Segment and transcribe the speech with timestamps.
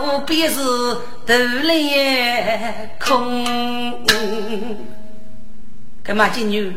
[0.00, 0.56] 手拍斧便是
[1.26, 4.06] 头脸空。
[6.02, 6.74] 干嘛今女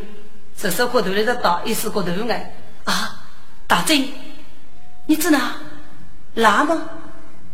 [0.58, 3.26] 手手过头来的打，一时过头来啊！
[3.68, 4.08] 大珍，
[5.06, 5.40] 你知道
[6.36, 6.90] 辣吗？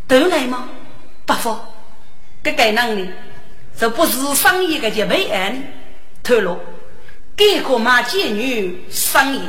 [0.08, 0.68] 头来吗？
[1.24, 1.56] 不服，
[2.42, 3.08] 这该哪里？
[3.78, 5.72] 这不是生意的就备案
[6.22, 6.58] 透露，
[7.36, 9.42] 给个马贱女生意，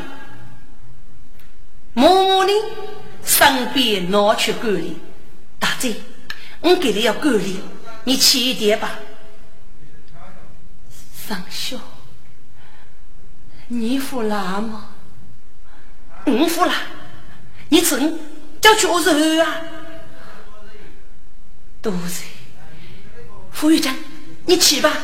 [1.94, 2.54] 默默的
[3.26, 4.98] 身边拿去管理。
[5.60, 5.96] 大姐，
[6.62, 7.60] 我给你要管理，
[8.04, 9.00] 你轻一点吧。
[11.28, 11.78] 上校，
[13.68, 14.90] 你服了吗？
[16.26, 16.74] 我服了。
[17.70, 18.20] 你真
[18.60, 19.62] 叫去我是啊？
[21.82, 22.26] 多谢，
[23.52, 23.96] 副院长。
[24.46, 24.98] 你去吧，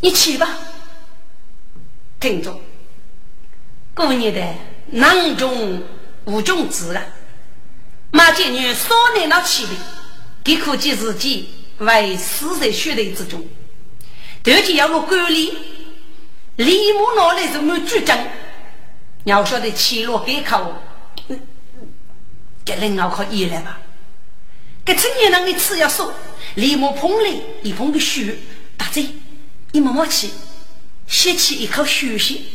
[0.00, 0.58] 你去吧。
[2.20, 2.60] 听着，
[3.94, 4.54] 过年的
[4.98, 5.82] 囊中
[6.24, 7.02] 无种子啊！
[8.10, 9.72] 马建女少年那起的，
[10.48, 13.38] 给可见自己为死在血泪之中。
[14.42, 15.52] 头天要我管理，
[16.56, 18.18] 李母拿来什么主张？
[19.24, 20.80] 要晓得起落给考，
[22.64, 23.78] 给人熬考一来吧。
[24.86, 26.14] 给青年人的次要说，
[26.54, 27.30] 李母碰来
[27.62, 28.34] 一碰个血。
[28.78, 29.06] 大嘴，
[29.72, 30.30] 你默默去，
[31.06, 32.46] 吸起一口血息。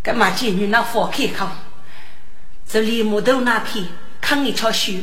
[0.00, 1.48] 干嘛见女那放开口？
[2.68, 3.88] 这李木头那片
[4.20, 5.00] 看一条血，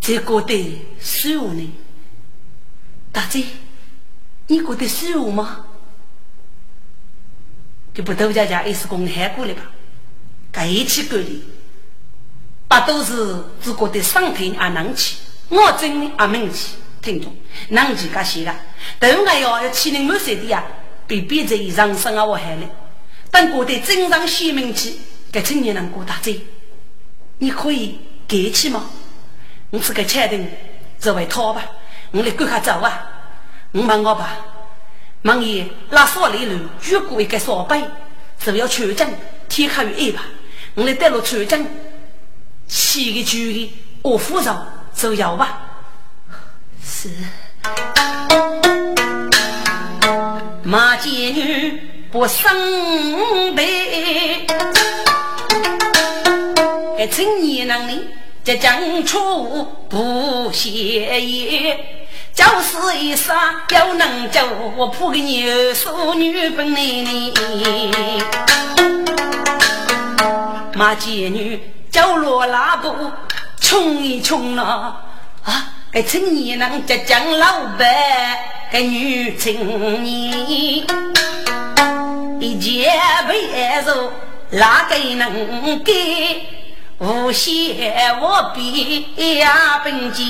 [0.00, 1.72] 这觉得舒服呢？
[3.12, 3.44] 大嘴，
[4.46, 5.64] 你觉得舒服吗？
[7.94, 9.62] 就不多家家也是公海过来吧？
[10.52, 11.42] 该一起过的，
[12.68, 15.16] 大都是只觉得上天啊能去，
[15.48, 16.74] 我真啊闷气。
[17.00, 17.34] 听众，
[17.68, 18.54] 难几个写了，
[18.98, 20.64] 都还要要七零六岁的呀，
[21.06, 22.68] 比别在人生啊我还嘞。
[23.30, 24.98] 等过得正常鲜明起，
[25.30, 26.40] 给青年人过大嘴，
[27.38, 28.90] 你可以给起吗？
[29.70, 30.48] 你是个确定，
[30.98, 31.62] 这位他吧，
[32.12, 33.06] 我来赶快走啊！
[33.72, 34.30] 我问我吧，
[35.22, 37.76] 问爷拉少里路，举过一个扫把，
[38.42, 39.06] 是要全证，
[39.46, 40.22] 天黑于一吧？
[40.74, 41.66] 我来带路全证，
[42.66, 43.70] 七个九个，
[44.00, 44.56] 我扶手
[44.94, 45.60] 走要吧？
[46.82, 47.10] 是
[50.62, 54.46] 马贱女不生悲，
[56.96, 58.08] 这青年能力
[58.48, 61.78] 这讲出不歇业，
[62.32, 64.40] 就是一杀要能救
[64.74, 67.34] 我破个牛淑女本领。
[70.72, 71.60] 马贱女
[71.90, 72.94] 叫罗拉布
[73.60, 74.98] 冲一冲了
[75.44, 75.74] 啊！
[75.92, 77.86] 个青年人浙江老板，
[78.72, 80.86] 个女青年，
[82.40, 82.90] 一件
[83.28, 84.08] 被褥
[84.52, 86.54] 哪个能给？
[87.00, 89.06] 无限我比
[89.38, 90.24] 呀本钱，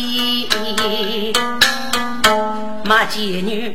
[2.85, 3.75] 马贱女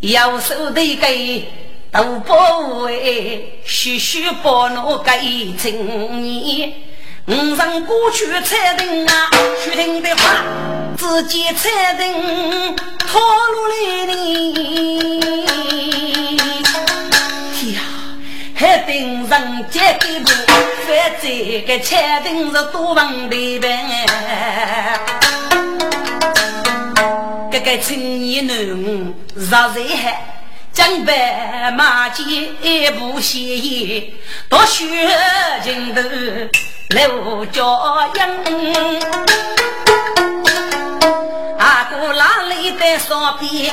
[0.00, 1.48] 右手的给
[1.92, 2.34] 都不
[2.82, 5.12] 为，徐徐把那个
[5.56, 6.72] 青年。
[7.28, 9.30] 五上过去彩灯啊，
[9.62, 10.42] 去听的话，
[10.98, 14.12] 只见彩灯套路来呢。
[18.86, 20.28] 定，人接给不？
[20.86, 23.66] 反这个彩灯是多问的呗。
[27.50, 30.28] 这个青年男热热海。
[30.72, 34.14] 江白马街不歇业，
[34.48, 34.86] 多学
[35.62, 36.00] 尽头
[36.88, 37.62] 刘家
[38.16, 39.02] 营。
[41.62, 43.72] 阿哥哪里在上边？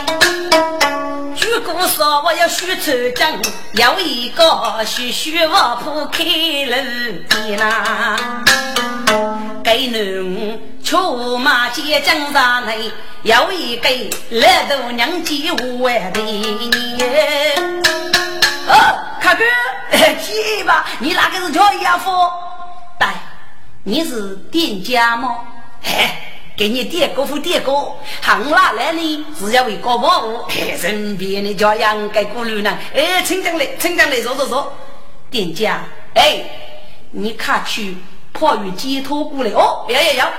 [1.42, 3.32] 如果说我要学抽江，
[3.74, 6.76] 有一个学学我铺开路
[7.28, 8.16] 边呐。
[9.64, 12.92] 给侬出马街江上内。
[13.24, 13.90] 有一个
[14.30, 15.34] 来度娘家
[15.64, 16.96] 五万的你，
[18.68, 18.74] 哦，
[19.20, 19.44] 卡哥，
[20.22, 22.12] 去 吧，你那个是叫姨夫？
[23.00, 23.08] 对，
[23.84, 25.40] 你是店家吗？
[25.82, 26.08] 嘿，
[26.60, 27.72] 给你点歌夫点歌，
[28.22, 30.46] 行啦来呢，只要为搞保护，
[30.78, 32.78] 身边的家养该顾虑呢。
[32.94, 34.74] 哎，请进来，请进来，坐坐坐。
[35.32, 35.80] 店家，
[36.16, 36.44] 哎，
[37.12, 37.96] 你看去
[38.34, 40.30] 破雨寄托过来哦，要要要，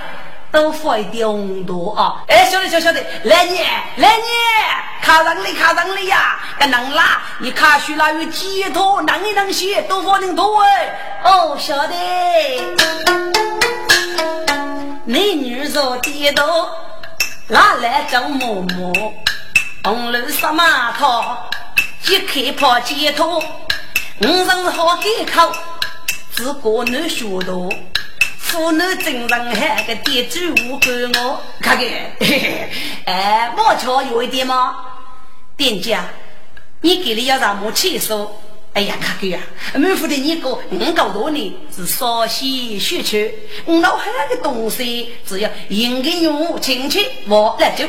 [0.52, 2.22] 都放一点红豆啊。
[2.28, 3.58] 哎，晓得晓晓得，来你
[3.96, 4.22] 来你，
[5.00, 11.20] 看上你看上你呀，个能啦，你看去那有寄托，能一能些都放点多哎。
[11.24, 11.94] 哦，晓得。
[15.04, 16.68] 美女坐低头，
[17.48, 19.12] 拿来找嬷嬷。
[19.82, 21.48] 红楼上马套，
[22.06, 23.42] 一开跑街头。
[24.20, 25.52] 五人好开口，
[26.32, 27.72] 自个能学多。
[28.38, 31.86] 妇女真人还个点酒无管我，看看，
[33.06, 34.76] 哎，我瞧有一点吗？
[35.56, 36.04] 店家，
[36.82, 38.38] 你给了要让我起手。
[38.72, 39.40] 哎呀，卡哥呀，
[39.74, 43.34] 满腹的你个五够多年是少些学区，
[43.64, 47.84] 我老汉的东西只要应该用亲戚我来就，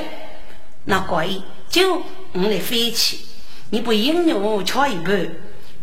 [0.85, 1.29] 那怪
[1.69, 2.01] 就
[2.33, 3.19] 我来飞起，
[3.69, 5.29] 你不应用敲一半，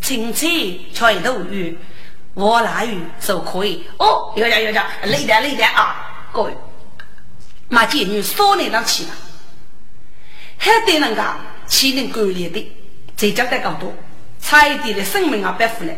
[0.03, 1.79] 亲戚敲一头鱼，
[2.35, 3.85] 我那鱼就可以。
[3.99, 6.53] 哦，有点有点，累点累点啊，各位，
[7.69, 9.11] 马姐女少年当起了，
[10.59, 12.73] 还得人家气能够烈的，
[13.17, 13.95] 再讲得更多。
[14.41, 15.93] 差一点的生命啊，白付了。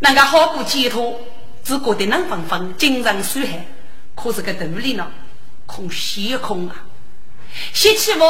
[0.00, 1.20] 那个好过解脱，
[1.62, 3.66] 只觉得冷风风，精神舒害。
[4.14, 5.10] 可是个肚里呢，
[5.66, 6.76] 空虚空啊，
[7.72, 8.24] 吸气不，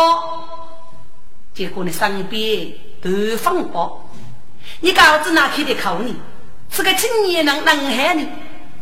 [1.54, 4.10] 结果呢，身边都放包。
[4.80, 6.14] 你告子哪天的口呢？
[6.70, 8.26] 是个青年人能害你，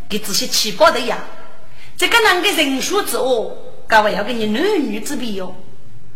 [0.08, 1.18] 给这些气包的呀。
[1.96, 3.56] 这个人的人数之恶，
[3.86, 5.54] 各位要跟你男女之别哟，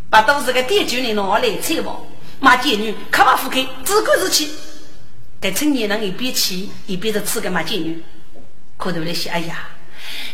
[0.09, 1.97] 把都是个点酒人拿来吃吧。
[2.44, 4.50] 马贱女，可把腹开，自个自气。
[5.41, 8.05] 该青年人一边气一边在吃个马贱女，
[8.76, 9.67] 可头那些哎呀，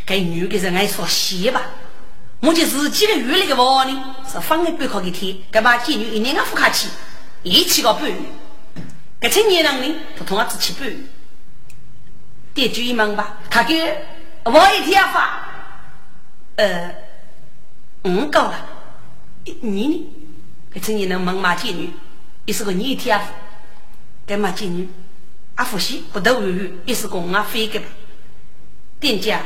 [0.04, 1.62] 该女的人爱说戏吧。
[2.40, 6.88] 目前自己的月里的娃呢，是放一半考给天，该马贱女一年个付卡气，
[7.44, 8.16] 一起个半月。
[9.20, 10.96] 该青年人呢，他同样只起半月。
[12.52, 13.80] 点注意问吧，他给
[14.42, 15.48] 我一天发，
[16.56, 16.92] 呃，
[18.02, 18.66] 五够了，
[19.44, 20.16] 你呢？
[20.72, 21.90] 这青年人问马妓女，
[22.44, 23.26] 也是个女天赋。
[24.26, 24.88] 跟马妓女，
[25.56, 27.87] 阿福西不得无语，也是个阿飞给吧？
[29.00, 29.40] 店家，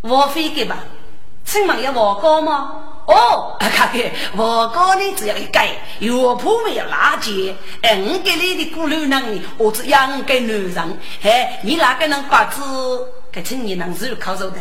[0.00, 0.78] 我飞给吧？
[1.44, 2.84] 请问要我高吗？
[3.06, 5.68] 哦，看给我高呢，只要一改，
[6.00, 7.52] 药铺没有垃圾。
[7.82, 10.98] 哎，我给你的鼓励人，我只养给男人。
[11.22, 12.62] 哎，你哪个能把子？
[13.30, 14.58] 给青年人是靠走的。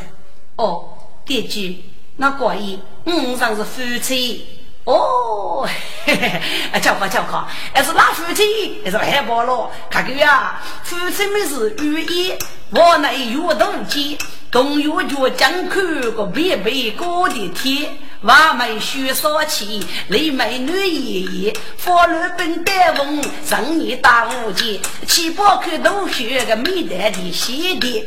[0.58, 0.90] 哦，
[1.26, 1.84] 店家，
[2.18, 4.46] 那怪异，我上是夫妻。
[4.88, 5.68] 哦，
[6.06, 6.42] 嘿嘿，
[6.72, 9.70] 啊，叫好叫好，还是拉夫妻，还是海包了？
[9.90, 12.34] 看个呀，夫妻们是寓意，
[12.70, 14.18] 我那有动机，
[14.50, 28.06] 共有脚将看个白白高的天，娃们学少气，雷美女爷爷，法律本带风，上你大无节，七八口都学个美淡的鞋的，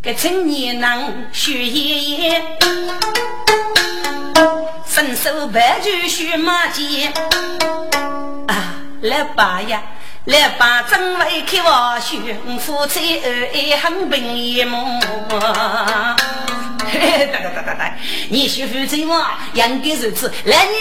[0.00, 2.42] 个青年人学爷爷。
[4.98, 7.12] 伸手白驹须马剑
[8.48, 9.80] 啊，来吧呀，
[10.24, 12.20] 来吧，正为开我兄
[12.58, 15.00] 夫妻恩爱很平一梦。
[16.84, 17.92] 嘿嘿，对对对对对，
[18.28, 20.32] 你媳妇妻嘛，应该如此。
[20.46, 20.72] 来你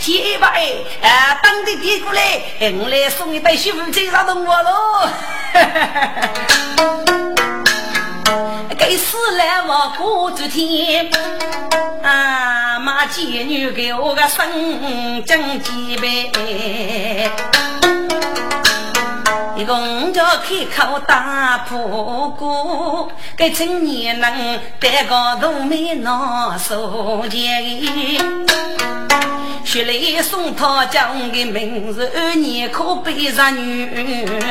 [0.00, 2.22] 提一把哎，啊，当地递过来，
[2.80, 5.06] 我来送一杯媳妇妻上动我喽。
[8.78, 11.10] 给死来我过几天，
[12.06, 16.30] 啊，马贱女给我个生蒸几杯，
[19.56, 27.80] 一共叫开口打破锅，给青年人带个大美拿手钱，
[29.64, 33.84] 学来送他讲的名字，二年可背上女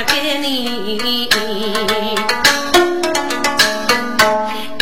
[0.05, 1.00] 给你。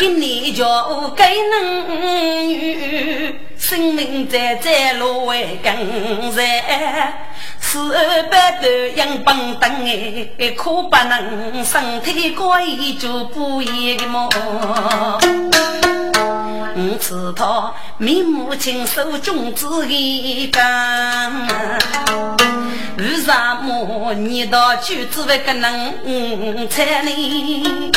[0.04, 7.14] 给你叫给能女，生命在在路为更在，
[7.58, 7.90] 四
[8.30, 9.70] 百多样板凳
[10.38, 12.62] 哎，可不能身体怪
[13.00, 14.28] 就不一个么？
[16.76, 21.48] 我知道，面目清瘦，君子一刚，
[22.98, 23.32] 为什
[23.62, 27.90] 么你到举子不可能才呢？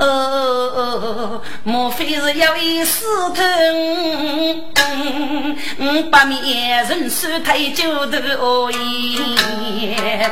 [0.00, 3.04] 哦，莫非是要一死
[3.34, 3.42] 头？
[5.78, 10.30] 嗯，把面人手太久的哦耶！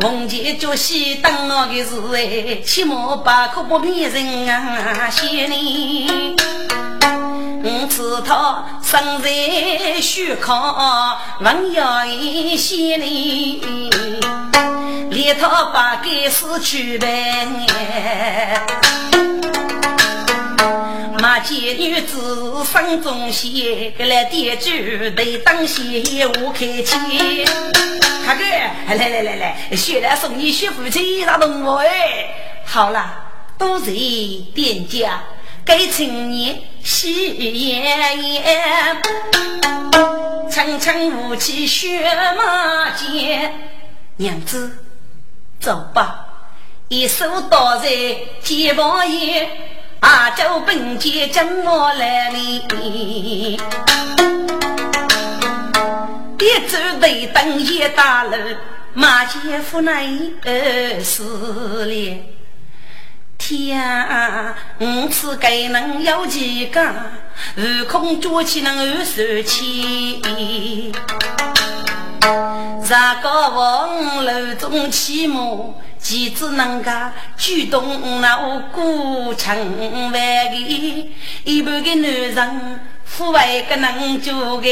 [0.00, 6.36] 红旗脚西等我的是哎，起码把可不骗人啊，谢你。
[7.60, 13.60] 我知他生在虚考，文要一些呢，
[15.18, 17.44] 连他把该死去呗。
[21.20, 24.70] 马见女子生中仙，来点酒
[25.16, 27.44] 得当先，我开钱。
[28.24, 28.44] 大哥，
[28.94, 32.28] 来来来来，学来送你媳妇去啥动物哎？
[32.64, 33.16] 好了，
[33.58, 33.86] 都是
[34.54, 35.20] 店家。
[35.64, 39.02] 给青年喜颜颜，
[40.48, 43.52] 层层雾气雪马间。
[44.16, 44.78] 娘子，
[45.60, 46.26] 走吧，
[46.88, 47.88] 一手刀在
[48.42, 49.50] 肩膀沿，
[50.00, 53.58] 阿周本街将我来临。
[56.38, 58.36] 别走对灯一大楼，
[58.94, 60.08] 马前夫乃
[60.44, 62.24] 二四连。
[63.36, 64.54] 天啊！
[64.80, 66.80] 五次该能有几个？
[67.56, 70.20] 悟空捉起能二十七。
[72.84, 75.40] 三个王楼中起码，
[75.98, 76.90] 岂止能够
[77.36, 78.36] 举动那
[78.72, 81.12] 古城外的
[81.44, 84.68] 一半个男人，富外个能做个，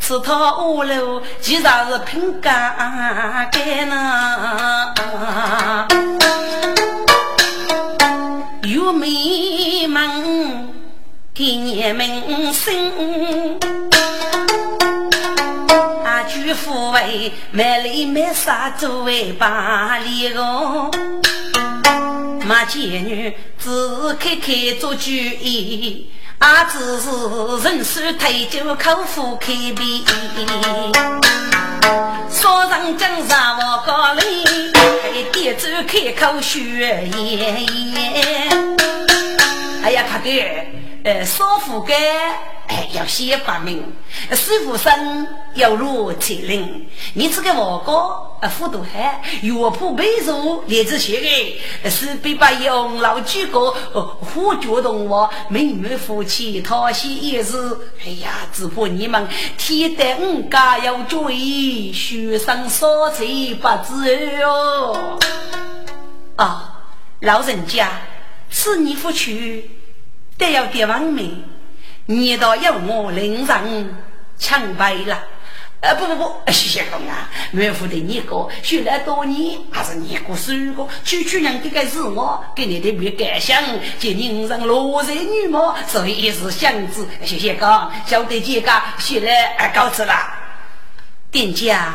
[0.00, 2.74] 吃他五楼，其实是凭干
[3.50, 4.94] 干呢。
[8.64, 10.72] 有美梦
[11.34, 12.72] 给你们生，
[16.22, 20.88] 阿舅父为买里买啥作为把里个，
[22.46, 23.68] 马见女只
[24.20, 27.10] 开开做主意，阿只是
[27.64, 30.04] 人手退酒口腹开闭，
[32.30, 34.44] 说上江山我高丽。
[35.32, 37.10] 店主开口说言
[37.92, 38.76] 言，
[39.82, 40.30] 哎呀，他的
[41.02, 41.96] 呃，少妇干
[42.72, 43.84] 哎要先发明，
[44.30, 47.92] 师傅生要入铁林，你这个王哥
[48.40, 57.58] 啊，富都海岳父背书列子学的，是被把养老几个虎脚动物，妹妹夫妻讨喜也是，
[58.06, 63.26] 哎呀，只怕你们天得五家要注意，学生少才
[63.60, 65.18] 不知哟。
[66.36, 66.80] 啊，
[67.20, 68.00] 老人家，
[68.48, 69.70] 是你夫去，
[70.38, 71.30] 得要点完美。
[72.06, 73.62] 你倒要我领上
[74.36, 75.18] 抢白了？
[75.80, 83.60] 呃，不不不，谢谢公啊，岳父的你哥学了多年，还是你过十个，区区人这个是我给你的没感想，
[83.98, 87.06] 见人上落人女貌，所以也是相子。
[87.24, 89.28] 谢谢哥，晓得这个学了
[89.74, 90.14] 告辞了。
[91.32, 91.92] 店家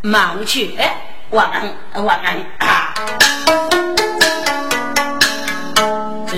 [0.00, 0.96] 忙去，哎，
[1.30, 2.94] 晚安，晚安啊。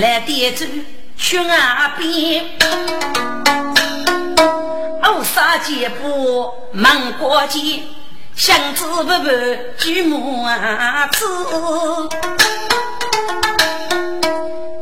[0.00, 0.64] 来店主。
[1.16, 2.44] 去岸边，
[5.08, 7.82] 乌纱结布忙过街，
[8.34, 9.30] 香子不不
[9.78, 10.46] 举木
[11.12, 11.26] 子，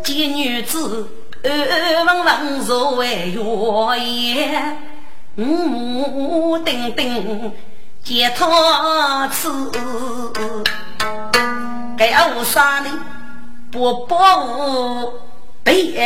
[0.03, 1.09] 见女子
[1.43, 3.41] 温文若为月
[4.01, 4.77] 夜，
[5.37, 7.53] 木丁丁
[8.03, 9.71] 结桃子，
[11.97, 12.91] 该乌纱呢
[13.71, 14.45] 不保
[15.65, 15.99] 被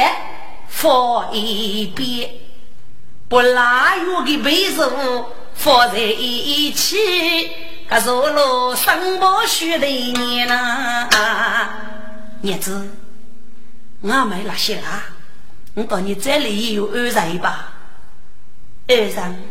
[0.68, 2.30] 放一边，
[3.28, 4.90] 不拉远的被子
[5.54, 6.96] 放在一起，
[7.88, 11.08] 可是我生不许的你呢？
[12.40, 12.88] 儿子，
[14.00, 15.02] 我没那些啦，
[15.74, 17.72] 我到你这里有二人吧？
[18.86, 19.42] 二人，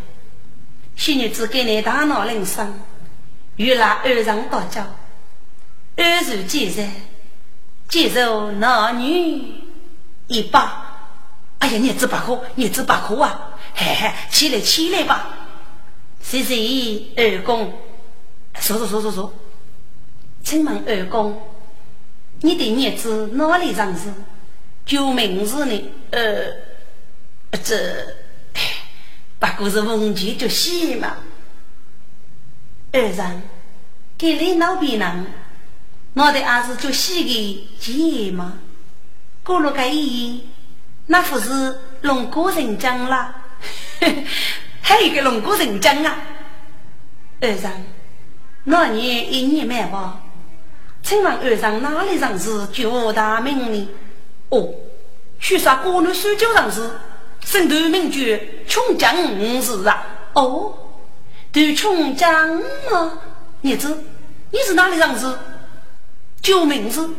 [0.95, 2.79] 新日子给你大闹人生，
[3.57, 4.81] 与那二人打交，
[5.97, 6.81] 二人接受，
[7.89, 9.66] 接受男女。
[10.27, 10.85] 一把，
[11.59, 13.57] 哎呀，日子不好，日子不好啊！
[13.73, 15.29] 嘿嘿，起来起来吧！
[16.21, 17.73] 谢谢二公，
[18.59, 19.33] 说说说说说，
[20.43, 21.41] 请问二公，
[22.41, 24.13] 你的日子哪里上市？
[24.85, 25.91] 就名字呢？
[26.11, 26.51] 呃，
[27.63, 28.15] 这
[29.39, 31.17] 不过是文具就戏嘛。
[32.91, 33.41] 二人，
[34.17, 35.27] 给你老别人，
[36.13, 38.59] 我的儿子就戏的结吗？
[39.47, 40.43] 过了个一
[41.05, 43.33] 那不是龙骨人讲了？
[44.83, 46.17] 还有一个龙骨人讲啊！
[47.39, 47.71] 二丈，
[48.65, 50.19] 那年一年买吧？
[51.01, 53.87] 请问二丈哪里上是九大名呢？
[54.49, 54.67] 哦，
[55.39, 56.81] 许啥国内苏州人是
[57.45, 58.19] 生头名叫
[58.67, 60.03] 穷江五是啊？
[60.33, 60.73] 哦，
[61.53, 62.61] 对穷江
[62.91, 63.13] 啊，
[63.61, 63.87] 你知
[64.51, 65.33] 你是哪里上是？
[66.41, 67.09] 叫名字？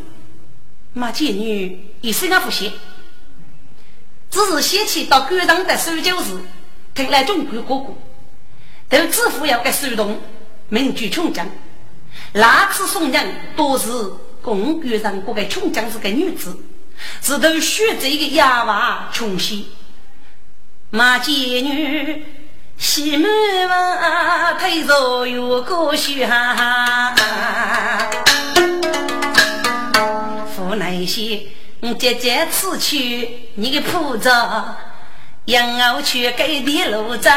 [0.99, 2.73] 马姐女一生啊不写，
[4.29, 6.33] 只是写起到馆长的收酒时，
[6.93, 7.95] 听来中国哥哥，
[8.89, 10.21] 都自负要个手动，
[10.69, 11.49] 名居穷江。
[12.33, 13.87] 那次送人都是
[14.43, 16.59] 公馆长过个穷江是个女子，
[17.23, 19.69] 是都学这个哑娃穷西。
[20.91, 22.25] 马姐女
[22.77, 23.31] 西门
[23.69, 27.15] 娃推着有个学哈。
[30.99, 34.29] 那些姐姐此去，你个铺子，
[35.45, 37.31] 养我去给你路子。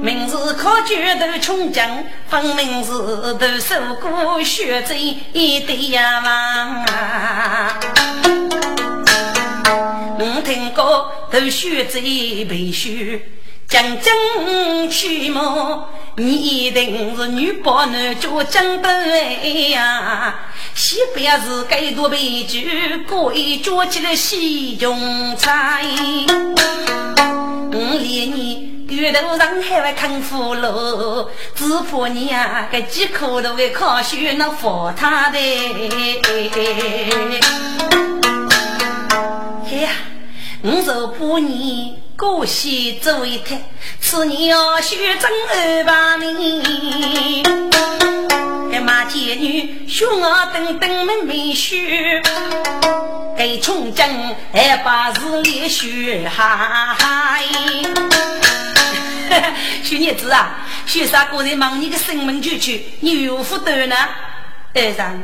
[0.00, 2.90] 明日考卷都穷讲，分明是
[3.34, 6.84] 都受过学这一堆呀嘛。
[10.18, 12.88] 我听过都学这背书，
[13.68, 15.90] 讲真去么？
[16.16, 20.34] 你一定是女宝男就讲对呀。
[20.74, 25.82] 西边是该多悲剧，过一脚起来西中菜。
[27.70, 35.38] 我连你月头上还会看俘虏，只怕你呀，个几口都会考学那佛他的。
[39.66, 39.90] 嘿呀，
[40.62, 43.56] 我就怕你过西走一趟，
[44.00, 47.44] 此年要学正二八年。
[48.82, 52.20] 马贱女，凶我等等妹妹婿，
[53.36, 54.08] 给穷将
[54.52, 57.38] 还把日里学哈哈。
[59.84, 63.94] 徐娘子啊，学啥个人忙你个生门就去，你有福多呢？
[64.74, 65.22] 二上，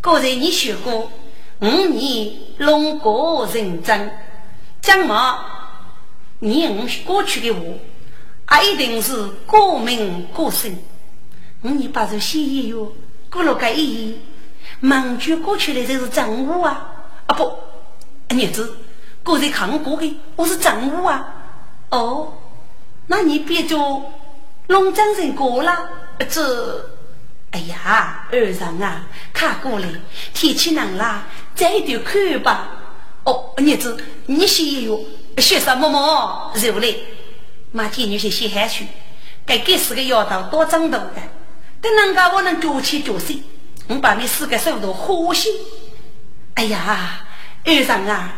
[0.00, 1.10] 个人你学过
[1.58, 4.12] 五年龙国人真，
[4.80, 5.40] 讲嘛，
[6.44, 7.54] 你我过去的
[8.46, 10.78] 话，一定是过名过姓。
[11.62, 12.92] 你把这写一哟，
[13.30, 14.16] 过了个一页，
[14.78, 16.92] 满句过去的就是正午啊！
[17.24, 17.44] 啊不，
[18.28, 18.76] 儿子，
[19.22, 21.34] 过在看过的，我是正午啊！
[21.88, 22.34] 哦，
[23.06, 24.12] 那你别做
[24.66, 25.88] 龙江人过了，
[26.28, 26.90] 这，
[27.52, 29.88] 哎呀，二上啊，看过来，
[30.34, 32.68] 天气冷了，再点看吧。
[33.24, 35.00] 哦，儿子，你写一哟，
[35.40, 36.52] 写什么么？
[36.54, 37.02] 肉嘞，
[37.72, 38.86] 马天女些写下去，
[39.44, 41.10] 该给四个丫头多长大的。
[41.80, 43.42] 等人家我能脚起脚睡，
[43.88, 45.48] 我把你四个手都呼吸。
[46.54, 47.26] 哎呀，
[47.64, 48.32] 二上啊，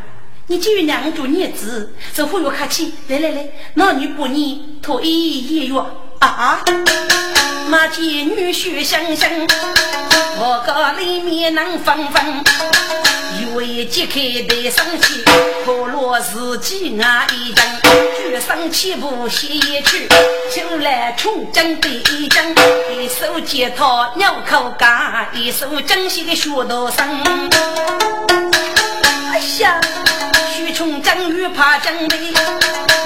[0.46, 2.94] 你就两住日子，这忽悠客气。
[3.08, 5.86] 来来来，那你把你脱衣衣哟
[6.18, 6.62] 啊！
[7.68, 9.30] 马见女婿香香，
[10.38, 12.42] 我个里面能放放。
[13.56, 15.24] 为揭开的生气，
[15.64, 17.64] 可落自己那一张，
[18.18, 20.06] 举上起步写一曲，
[20.54, 22.44] 就来穷江的一张，
[22.92, 27.24] 一手吉他鸟口干，一手正西的学道声。
[29.32, 29.80] 哎呀，
[30.54, 32.34] 徐穷江欲怕江北，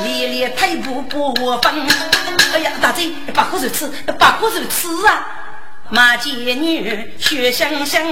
[0.02, 1.72] 连连退步不分。
[2.54, 5.24] 哎呀，大嘴把口水吃，把口水吃啊！
[5.90, 8.02] 马姐女学香香。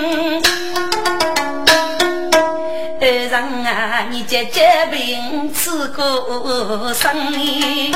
[3.00, 3.32] 二人
[3.64, 7.94] 啊，你姐姐病吃过生意，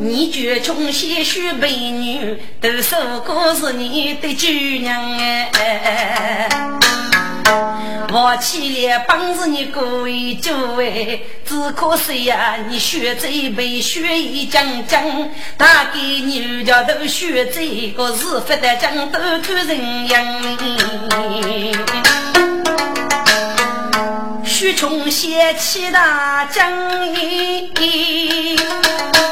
[0.00, 4.48] 你绝穷些许美女，都说过是你的主
[4.82, 6.48] 娘哎。
[8.12, 15.04] 我起来帮着你过一酒哎，只可惜呀，你学这一杯学一将将，
[15.56, 17.64] 大概你家都学这
[17.96, 20.42] 个是不得将都看人样。
[24.58, 26.66] 许琼写起大将，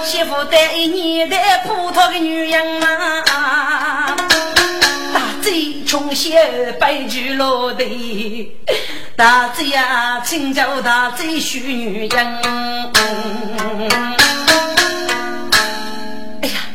[0.04, 1.34] 媳妇带一年的
[1.64, 4.14] 葡萄的女人啊，
[5.14, 8.54] 大嘴穷写白驹落地，
[9.16, 12.26] 大嘴呀请教大嘴许女人。
[16.42, 16.68] 哎呀，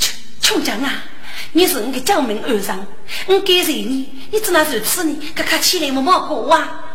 [0.00, 1.04] 穷穷将啊，
[1.52, 2.86] 你是我的救命恩人，
[3.26, 4.08] 我感谢你？
[4.32, 5.16] 你只能如此呢？
[5.36, 6.86] 咔咔起来，我莫过啊！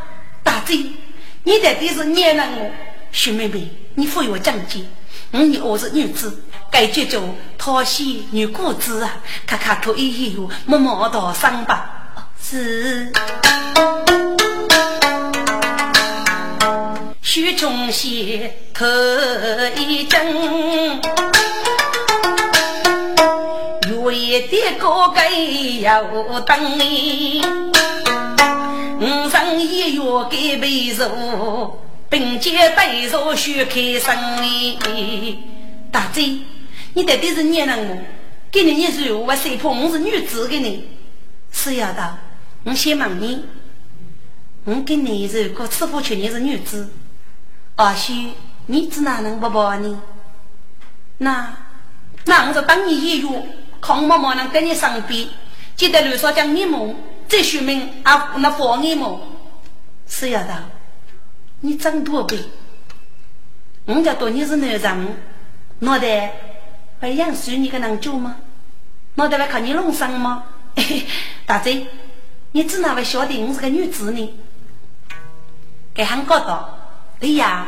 [0.43, 0.86] 大嘴，
[1.43, 2.71] 你到底是娘了我？
[3.12, 4.82] 徐妹妹，你扶我讲解。
[5.32, 9.15] 你儿子女子，该叫做讨喜女姑子啊！
[9.47, 12.12] 看看头一有默默道伤吧。
[12.41, 13.12] 是。
[17.21, 18.86] 徐中写头
[19.75, 21.01] 一针，
[24.13, 25.32] 月的高盖
[25.82, 26.03] 要
[26.41, 27.41] 等你。
[29.63, 31.71] 一月给背簌，
[32.10, 35.39] 并肩背簌许开生意。
[35.91, 36.39] 大姐，
[36.93, 37.97] 你到底是念了我？
[38.52, 40.89] 给你你是我谁婆，我是女子给你。
[41.52, 42.17] 是要的，
[42.63, 43.43] 我先问你，
[44.65, 46.89] 我跟你如果吃不去你是女子，
[47.76, 48.32] 或许
[48.67, 49.97] 你子哪能不保你？
[51.17, 51.52] 那
[52.26, 53.49] 那我就当你演员，
[53.82, 55.28] 康妈妈能跟你上边，
[55.76, 56.95] 记得路上讲你梦，
[57.28, 59.19] 再说明啊那放你梦。
[60.07, 60.63] 是要的，
[61.61, 62.37] 你长多呗？
[63.85, 65.17] 我家多你是男人，
[65.79, 66.33] 脑袋
[66.99, 68.37] 会养水你个能做吗？
[69.15, 70.43] 脑袋来看你弄伤吗？
[71.45, 71.87] 大嘴，
[72.51, 74.33] 你怎哪会晓得我是个女子呢？
[75.93, 76.77] 给喊搞到，
[77.19, 77.67] 对呀，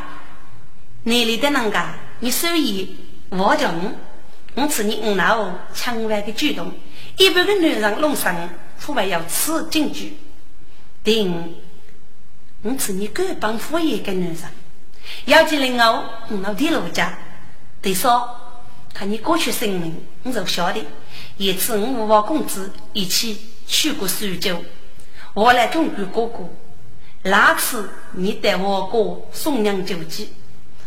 [1.03, 2.97] 你里的人家，你手艺
[3.29, 3.91] 我叫我，
[4.55, 6.71] 我吃你五老千万的举动，
[7.17, 10.17] 一般的男人弄伤，父辈要吃进去。
[11.03, 11.53] 第五，
[12.65, 14.37] 我是你各帮副业的男人，
[15.25, 16.03] 要进来我
[16.41, 17.15] 老弟老家。
[17.79, 18.27] 得说，
[18.91, 20.83] 看你过去生命，我就晓得。
[21.37, 24.63] 一次，我和王公子一起去过苏州，
[25.35, 26.49] 我来中国哥哥。
[27.21, 30.29] 那次你带我哥送娘救济，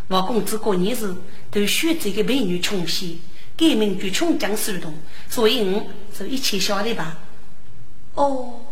[0.08, 1.14] 我公子过年时
[1.48, 3.14] 都选择个美女穷些，
[3.56, 4.92] 改名叫穷江苏东，
[5.30, 7.18] 所以我就一起晓得吧。
[8.16, 8.62] 哦，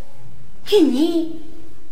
[0.64, 1.40] 给你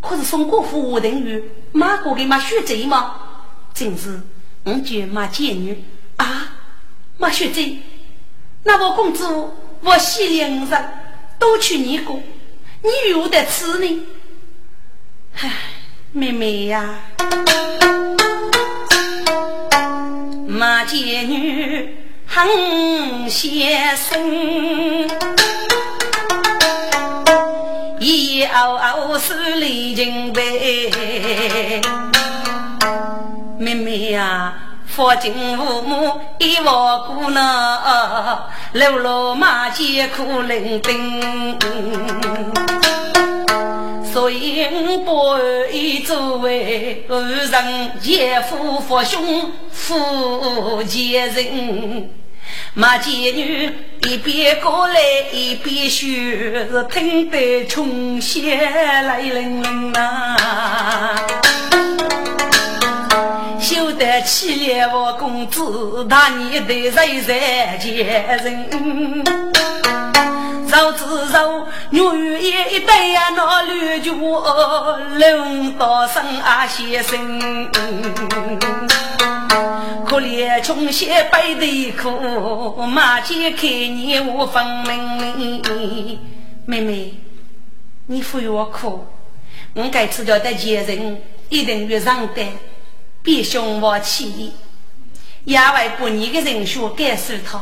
[0.07, 3.15] 可是送过父我等于马哥给马学贼吗？
[3.73, 4.21] 真是，
[4.63, 5.83] 我就马贱女
[6.17, 6.55] 啊，
[7.17, 7.79] 马学贼。
[8.63, 9.27] 那我公子，
[9.81, 10.89] 我喜两人
[11.37, 12.19] 都去你过，
[12.81, 14.07] 你有得吃呢？
[15.35, 15.51] 唉，
[16.13, 16.99] 妹妹呀，
[20.47, 24.17] 马贱女很先生，
[28.07, 30.91] 一嗷嗷是离情悲，
[33.57, 34.53] 妹妹呀。
[34.85, 41.57] 父亲父母一窝孤呢，流落马街苦伶仃。
[44.13, 45.35] 所以我不
[45.73, 52.11] 愿作为二人姐夫父兄夫家人。
[52.77, 54.99] 马街女一边过来
[55.31, 56.05] 一边说，
[56.69, 61.15] 是听得穷血来淋淋呐。
[63.61, 66.91] 修得起来，我公子大年的人
[67.23, 68.05] 在见
[68.43, 69.23] 人，
[70.67, 72.01] 早知道女
[72.41, 77.71] 也一代呀，那绿脚龙刀生啊先生，
[80.05, 86.11] 可怜穷些背的苦，马前看你我分明。
[86.65, 87.13] 妹妹，
[88.07, 89.05] 你不要哭，
[89.73, 92.43] 我该吃掉的贱人一定要让的。
[93.21, 94.53] 别凶我气，
[95.43, 97.61] 野外过年的人说感受他，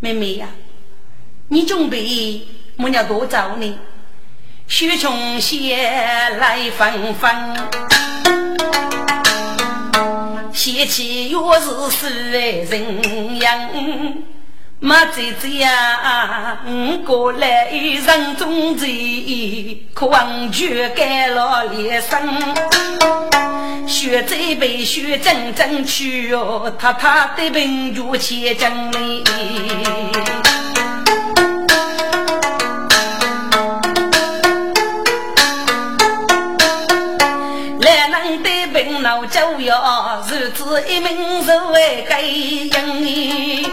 [0.00, 0.48] 妹妹呀，
[1.48, 2.46] 你准备
[2.76, 3.78] 么要多早呢？
[4.66, 7.56] 雪中仙来纷纷，
[10.54, 13.68] 贤妻若是世人样。
[14.78, 22.20] 马姐姐呀，我过来人中贼，可望绝盖了脸生。
[23.84, 29.24] 学这辈学真真去哟，他他的病如千针哩。
[39.26, 43.64] 就要日子一命是为该人。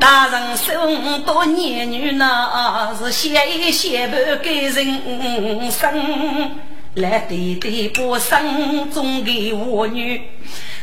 [0.00, 6.52] 大人生多年女那是写写不给人生，
[6.94, 10.22] 来对对不生中的我女，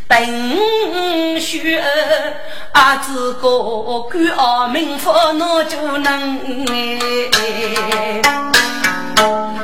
[0.07, 1.81] 等学
[2.71, 6.39] 儿子个官儿名福那就能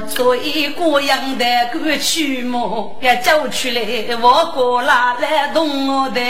[0.08, 3.82] 所以过样的歌曲么，要走出来，
[4.22, 6.22] 我过来来动我的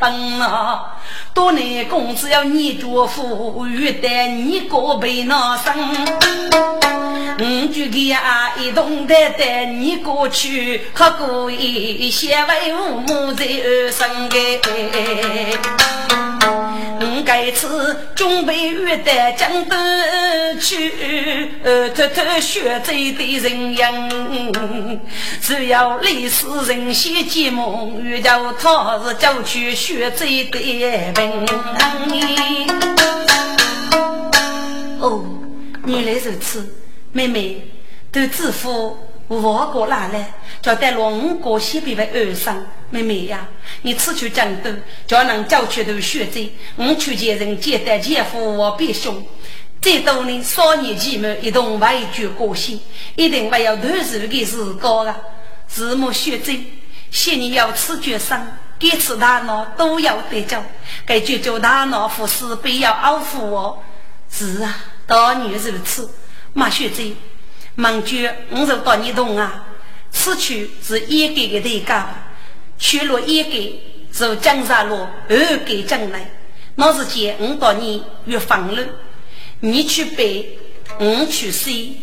[0.00, 0.96] 本啊！
[1.32, 5.74] 多年公子要你做夫，欲带你过辈那生。
[7.38, 14.60] 我就给阿一同的带你过去，可过一些为父母在二生哎。
[16.42, 19.78] 我该次准备约带江东
[20.60, 21.50] 去，
[21.94, 23.92] 偷偷学走的人样。
[25.40, 30.58] 只要历史人写记梦，遇到他是就去学走的。
[35.00, 35.24] 哦，
[35.86, 36.74] 原来如此，
[37.12, 37.62] 妹妹
[38.12, 38.98] 都自负
[39.30, 40.26] 我过来了，
[40.60, 42.66] 叫带龙哥先别为二生。
[42.90, 43.46] 妹妹呀，
[43.82, 44.68] 你此去江都，
[45.06, 49.24] 叫人叫去头学贼，我去见人接待姐夫我别凶。
[49.80, 52.80] 再多年少年期满，一同外绝过心，
[53.14, 55.16] 一定不要投诉的是高啊！
[55.68, 56.64] 字母学贼，
[57.12, 58.36] 谢你要此决心，
[58.80, 60.56] 给此大脑都要得救，
[61.06, 63.80] 该解救大脑服侍，不要傲负我。
[64.28, 66.10] 是啊，当年如此，
[66.52, 67.14] 马学贼。
[67.80, 69.66] 孟觉，我就到你懂啊！
[70.10, 72.14] 此去是一个的代价，
[72.76, 73.80] 去了一个
[74.12, 76.30] 是江山路，二个将来。
[76.74, 78.84] 那是见我到你越放了，
[79.60, 80.58] 你去北，
[80.98, 82.02] 我去西，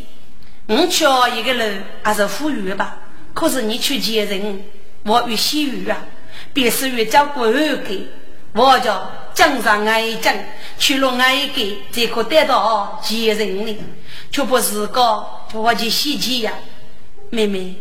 [0.65, 2.97] 我去一个人还是富裕吧？
[3.35, 4.63] 可是你去见人，
[5.03, 6.03] 我越西域啊，
[6.53, 8.07] 便是越交过二个，
[8.57, 10.35] 我叫江山爱讲，
[10.79, 13.77] 去了爱个才可得到见人呢。
[14.31, 16.51] 却不是个我的喜气呀，
[17.29, 17.75] 妹妹，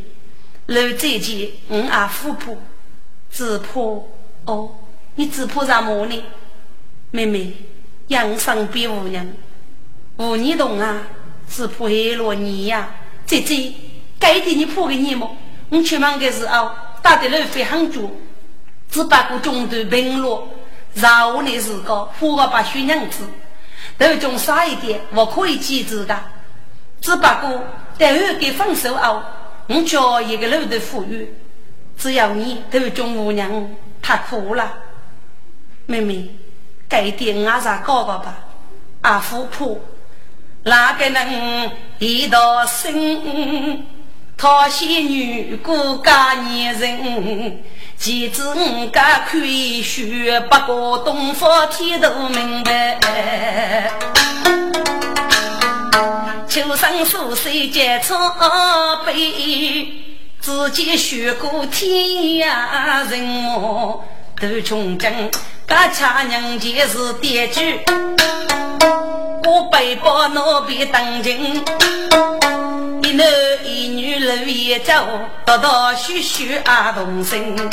[0.66, 2.56] 老姐姐，我阿富婆，
[3.30, 3.80] 只怕
[4.44, 4.70] 哦，
[5.14, 6.22] 你只怕什么呢？
[7.10, 7.52] 妹妹，
[8.08, 9.26] 养生比无娘，
[10.18, 11.02] 无你懂啊，
[11.48, 12.90] 只怕黑罗你呀，
[13.24, 13.72] 姐姐，
[14.20, 15.36] 该点你破给你么？
[15.70, 16.70] 我出门的时候
[17.02, 18.20] 打的路费很足，
[18.90, 20.46] 只把个中途平路，
[20.96, 23.22] 然后的时候活个把血娘子，
[23.98, 26.18] 头中少一点，我可以记住的。
[27.00, 27.62] 只不过
[27.98, 29.22] 待二给分手后，
[29.68, 31.28] 我叫一个老的富裕，
[31.98, 33.68] 只要你头中无娘，
[34.00, 34.72] 太苦了。
[35.84, 36.30] 妹妹，
[36.88, 38.38] 该点阿啥搞搞吧？
[39.02, 39.78] 阿富婆，
[40.64, 43.86] 哪个能一道心？
[44.38, 47.62] 讨媳女过家年人，
[47.98, 49.40] 岂知我家看
[49.82, 52.98] 学，不过东方天都明白。
[56.46, 58.16] 秋生宿舍结草
[59.04, 59.92] 碑，
[60.40, 61.90] 自己学过天
[62.46, 64.04] 涯人么？
[64.40, 65.30] 都穷尽，
[65.66, 67.80] 家家娘家是爹句，
[69.44, 71.64] 我背包那边当亲，
[73.02, 73.26] 一男
[73.64, 73.95] 一女
[74.26, 74.92] 路一走，
[75.44, 77.70] 道道学学阿童生，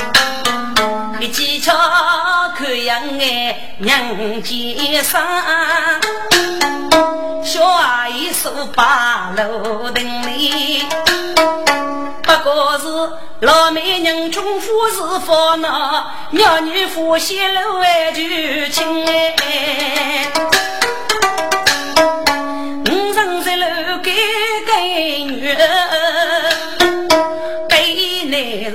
[1.20, 1.74] 一技巧
[2.56, 4.00] 看样哎娘
[4.44, 5.20] 家生。
[7.44, 10.86] 小阿姨手把楼顶里，
[12.22, 12.86] 不过是
[13.40, 18.22] 老美人穷富是烦恼，妙女夫妻楼外就
[18.72, 20.32] 亲哎。
[22.92, 24.14] 五层在楼给
[24.66, 26.03] 给女，北内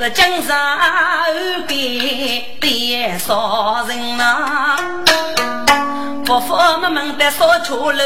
[0.01, 0.57] 是江山
[1.67, 4.77] 给别少人呐。
[6.25, 8.03] 伯父们们的说错了，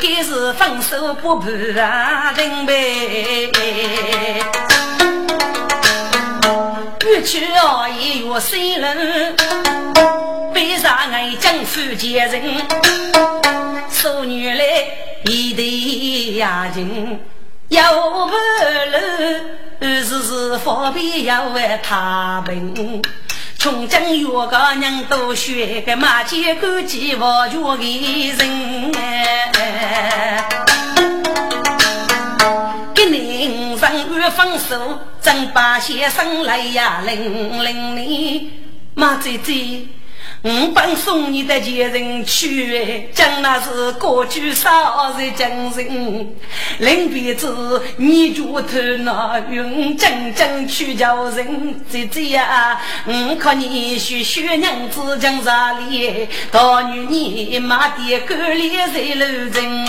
[0.00, 3.50] 该是分手不判啊人呗。
[7.04, 9.36] 越去啊也越心人，
[10.52, 12.42] 悲伤爱将夫结人，
[13.90, 14.64] 说女来
[15.24, 17.20] 一对呀情，
[17.68, 19.00] 要不了，
[19.80, 23.02] 时时方便要为他们。
[23.58, 28.92] 从今月个娘都学个马街过几望月的人，
[32.94, 38.52] 给您上月分手，正把先生来呀领领你
[38.94, 39.88] 马姐姐。
[40.48, 46.34] 我本送你的前人去，讲那是过去少日精神。
[46.78, 51.74] 临别子，你就头那用真正去叫人。
[51.90, 56.28] 姐姐呀，我看你学学娘子讲啥哩？
[56.52, 59.86] 大女你妈的狗脸在路人，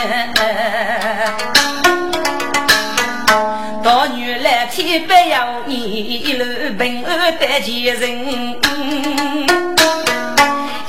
[3.84, 6.44] 大女来天不要你一路
[6.80, 8.67] 平安的前人。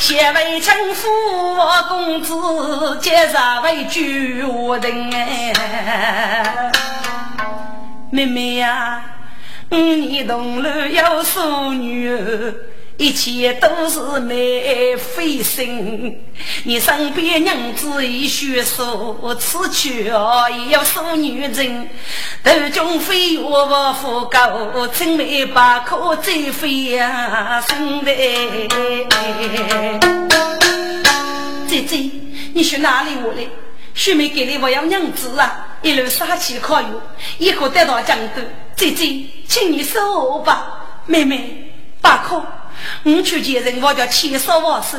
[0.09, 2.33] 先为称呼我公子，
[2.99, 6.73] 接着为舅我人哎，
[8.11, 9.03] 妹妹呀，
[9.69, 12.11] 你同路有淑女。
[12.99, 16.21] 一切都是美费心，
[16.65, 21.89] 你身边娘子已学说，此去哦也要送女人。
[22.43, 28.69] 头中飞我不服够，青梅把可再飞呀，兄弟。
[31.69, 32.11] 姐姐，
[32.53, 33.47] 你去哪里我来？
[33.95, 37.01] 秀梅给你我要娘子啊，一路杀气可有，
[37.39, 38.43] 一可得到江都。
[38.75, 42.45] 姐姐，请你收我吧，妹妹，把可。
[43.05, 44.99] 我去见人，我叫千少万寿，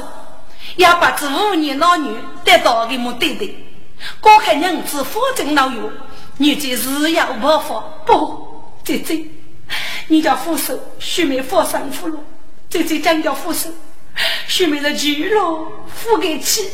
[0.78, 3.56] 要把这五年老女带到的目的的。
[4.22, 5.92] 我看娘子福正老有，
[6.38, 9.26] 女子日要不发，不姐姐，
[10.08, 12.16] 你叫副手，徐梅放上俘了。
[12.70, 13.70] 姐姐讲叫副手，
[14.48, 16.70] 须眉的去了，付给起。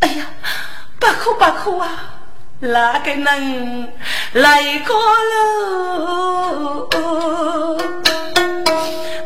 [0.00, 0.26] 哎呀，
[0.98, 2.12] 不哭不哭啊！
[2.58, 3.92] 哪个能
[4.32, 4.96] 来过
[5.30, 6.88] 喽？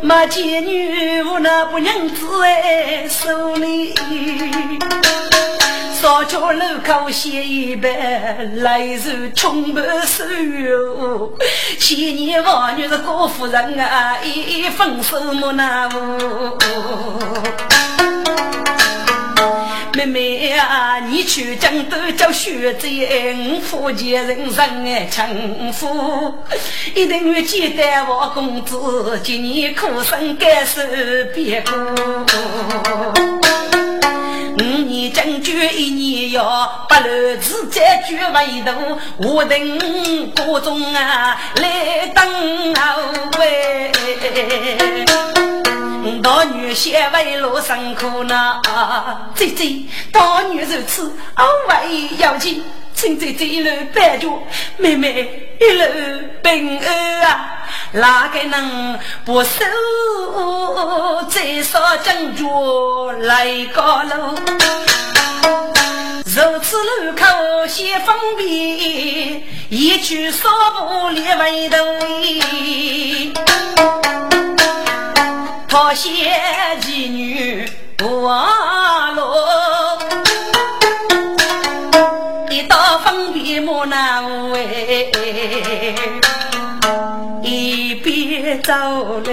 [0.03, 3.95] 马前女我那不娘子哎，手里
[6.01, 11.33] 少桥路口写一半，来日穷不收哟。
[11.79, 16.59] 千年王女是高夫人啊，一分手莫难无。
[19.95, 22.87] 妹妹呀，你去江都叫学子，
[23.63, 26.35] 福建人生爱称呼，
[26.95, 30.81] 一定要记得我公子，今年苦生甘受
[31.35, 31.73] 别苦。
[34.59, 38.73] 五年将军一年要八路子再举围堵，
[39.29, 43.03] 我等各种啊来等候
[43.39, 43.91] 喂。
[46.23, 48.61] 大女先为路辛苦呢，
[49.35, 49.83] 姐姐，
[50.13, 54.29] 大女如此，我为要紧，请姐姐一路伴着
[54.79, 55.85] 妹妹一路
[56.43, 57.67] 平安啊！
[57.93, 59.65] 哪个能不守
[61.29, 62.47] 在少将军
[63.21, 64.35] 来高楼？
[66.25, 71.79] 如此路口先方便，一去少步列为头。
[75.71, 76.13] 讨嫌
[76.81, 79.23] 妓女不忘路，
[82.51, 85.13] 一到分别莫难为，
[87.41, 88.73] 一边走
[89.25, 89.33] 来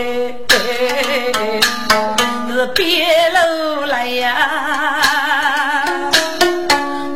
[2.51, 4.99] 是别路来呀，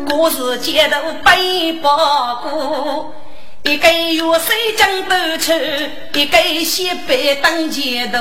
[0.09, 3.13] 故事街头背包过。
[3.63, 8.17] 一个月水江头吃，一个西北当前途，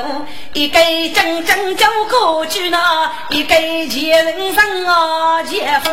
[0.52, 0.78] 一个
[1.14, 3.54] 将将叫过去那，一个
[3.88, 5.90] 前人生啊前夫，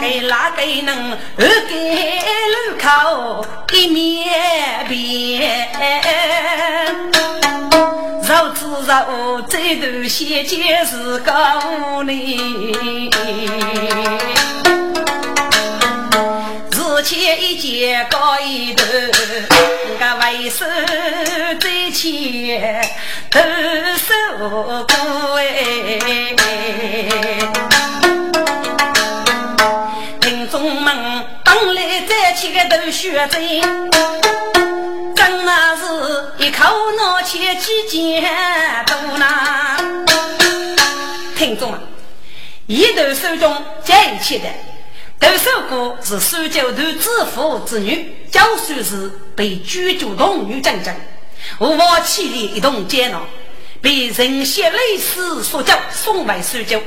[0.00, 5.66] 给哪个能二给路口一面边，
[8.28, 12.02] 绕子绕这头先见是高
[17.00, 17.02] 里。
[17.02, 18.84] 前一节高一头，
[19.98, 20.66] 个为首
[21.58, 22.80] 在前，
[23.30, 23.40] 头
[23.96, 24.06] 手
[24.86, 25.98] 过哎。
[30.20, 33.60] 听众们，当来再起个头血针，
[35.16, 35.82] 真那是
[36.38, 36.64] 一口
[36.98, 38.22] 脑切几件
[38.86, 39.78] 多呐。
[41.36, 41.80] 听众们，
[42.66, 44.44] 一头手中在一起的。
[45.20, 50.94] 窦守国是苏州头知府之女，教书时被举族童女整整，
[51.58, 53.20] 无法起立一同监牢，
[53.82, 56.82] 被人血泪史所教，送回苏州。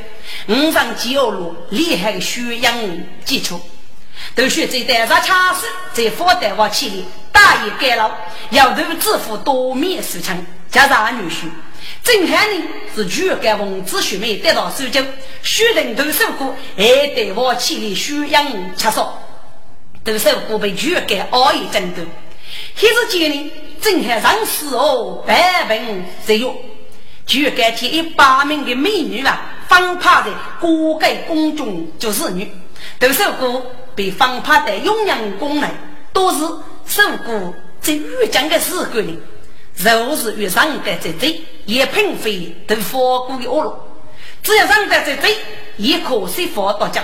[0.47, 2.75] 五上饥饿路，厉害血养
[3.23, 3.61] 基础。
[4.33, 8.09] 窦学在带上枪手，在佛代我起立，大义改牢，
[8.49, 11.45] 要头知府多面受枪，加上女婿。
[12.03, 12.63] 正汉呢
[12.95, 15.01] 是全干文子学妹得到苏州，
[15.41, 16.83] 许人都受过，还
[17.15, 19.21] 得我起来宣扬吃少，
[20.03, 22.03] 都受过被全干熬夜争夺。
[22.75, 26.53] 黑日间呢，正汉上死哦，百病日月，
[27.25, 32.51] 全干替一百名的美女啊，放趴在各个宫中做侍女，
[32.99, 33.65] 都受过
[33.95, 35.67] 被放趴在雍阳宫内，
[36.11, 36.39] 都是
[36.85, 39.17] 受过在御江的时候呢。
[39.75, 43.73] 若是遇上的这贼，也并非都放过的恶路。
[44.41, 45.37] 只要上的这贼，
[45.77, 47.03] 也可惜放到家。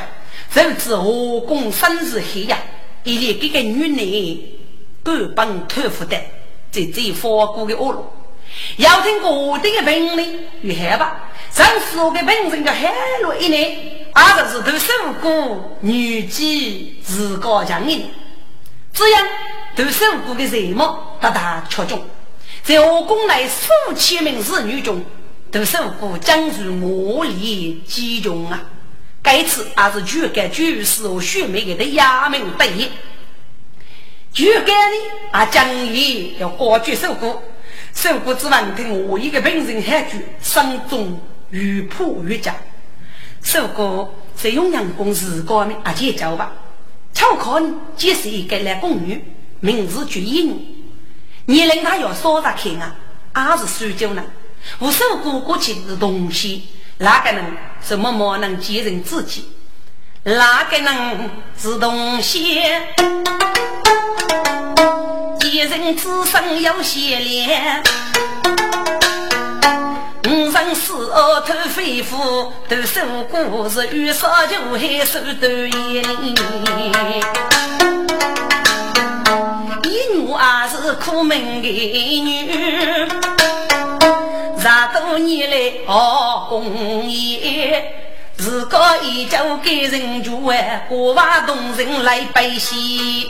[0.53, 2.57] 如此何公生日黑呀？
[3.03, 4.39] 一连给个女人
[5.03, 6.17] 半帮托付的，
[6.71, 8.05] 这贼放过的恶路。
[8.77, 11.29] 要听我的本领与害吧？
[11.51, 12.93] 上次我给本人的海
[13.23, 18.05] 路一年，二个是都受过女妓自高强硬，
[18.93, 19.25] 这样
[19.75, 22.01] 都受过的人貌大大出众。
[22.63, 25.03] 在我宫内数千名侍女中，
[25.51, 28.61] 都受过将如魔力击中啊！
[29.21, 32.89] 该次还是全干军事和血梅给的衙门得意，
[34.31, 34.97] 全干呢
[35.31, 37.43] 啊将也要高举受过，
[37.93, 42.55] 受过之王听我一个本人喊句，声中愈破愈佳。
[43.41, 46.53] 受过在永阳宫时高明啊，结交吧。
[47.13, 49.21] 巧看结识一个来宫女，
[49.59, 50.78] 名字绝英。
[51.49, 52.93] 年龄他要少着看啊，
[53.33, 54.23] 还是苏州呢？
[54.77, 56.69] 无数过过去的东西，
[56.99, 57.43] 哪个人
[57.83, 59.49] 是默默能见人自己？
[60.25, 62.61] 哪个人是东西？
[65.39, 67.81] 几人之身有血脸。
[70.27, 76.03] 五人四二头飞虎，都受过是遇上就害手段严。
[76.21, 76.37] 一女
[80.41, 82.49] 还是苦命的女，
[84.57, 87.83] 十多年来熬工业，
[88.37, 93.27] 自个依旧给人住哎，国外动人来背戏。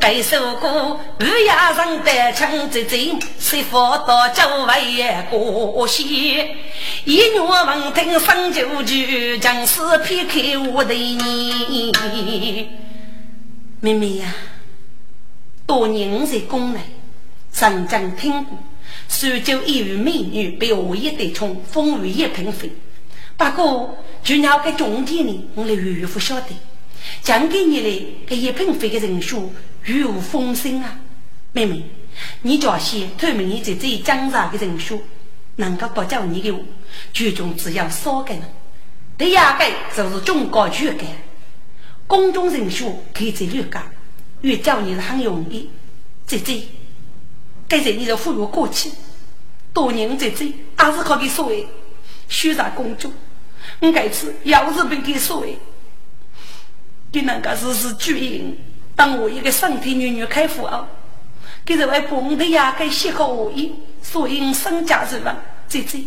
[0.00, 6.44] 该首歌日夜上得唱着嘴，谁辅到周围过戏？
[7.04, 11.92] 一月闻听声就去，将士劈开我的你。
[13.80, 14.34] 妹妹呀，
[15.66, 16.80] 多年在宫内，
[17.50, 18.58] 曾经听过，
[19.08, 22.70] 苏州一位美女被我一对冲，封为一品妃。
[23.36, 26.48] 不过，就要个重点呢，我来岳父晓得，
[27.22, 29.52] 讲给你的这一品妃的人数。
[29.82, 30.98] 如无风声啊，
[31.52, 31.82] 妹妹，
[32.40, 35.02] 你叫些透明你在这江上的人数，
[35.56, 36.54] 能够不叫你的，
[37.12, 38.42] 剧中只要少个人，
[39.18, 41.04] 第二个就是中高举个，
[42.06, 43.78] 公众人数可以在六个，
[44.44, 45.70] 越叫你是很容易。
[46.26, 46.62] 姐姐，
[47.66, 48.90] 该在你的俘虏过去，
[49.72, 51.66] 多年姐姐还是靠给所谓
[52.28, 53.10] 虚上公主，
[53.80, 55.58] 我这次要是被给所谓，
[57.12, 58.56] 你那个是是巨婴。
[58.94, 60.86] 当我一个身体女女开富哦，
[61.64, 63.72] 给这位公的呀，该写个我意，
[64.02, 65.36] 所以身价之万，
[65.66, 66.04] 姐姐，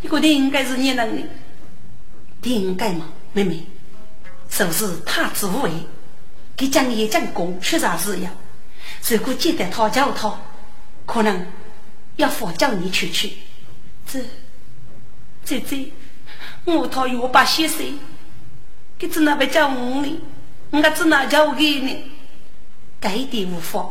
[0.00, 1.26] 你觉得应该是你能力？
[2.42, 3.66] 应该吗，妹妹？
[4.50, 5.70] 是不是太自为？
[6.56, 8.30] 给讲也讲功，确实是要。
[9.08, 10.40] 如果记得他叫他，
[11.06, 11.46] 可能
[12.16, 13.38] 要佛叫你出去。
[14.06, 14.20] 这，
[15.44, 15.90] 姐姐，
[16.64, 17.98] 我讨厌我把先生，
[18.98, 20.20] 给只那边叫我哩。
[20.70, 22.10] 我只能叫我给你，
[22.98, 23.86] 该的无法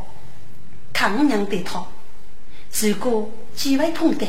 [0.91, 1.86] 抗娘的他。
[2.80, 4.26] 如果机会碰到，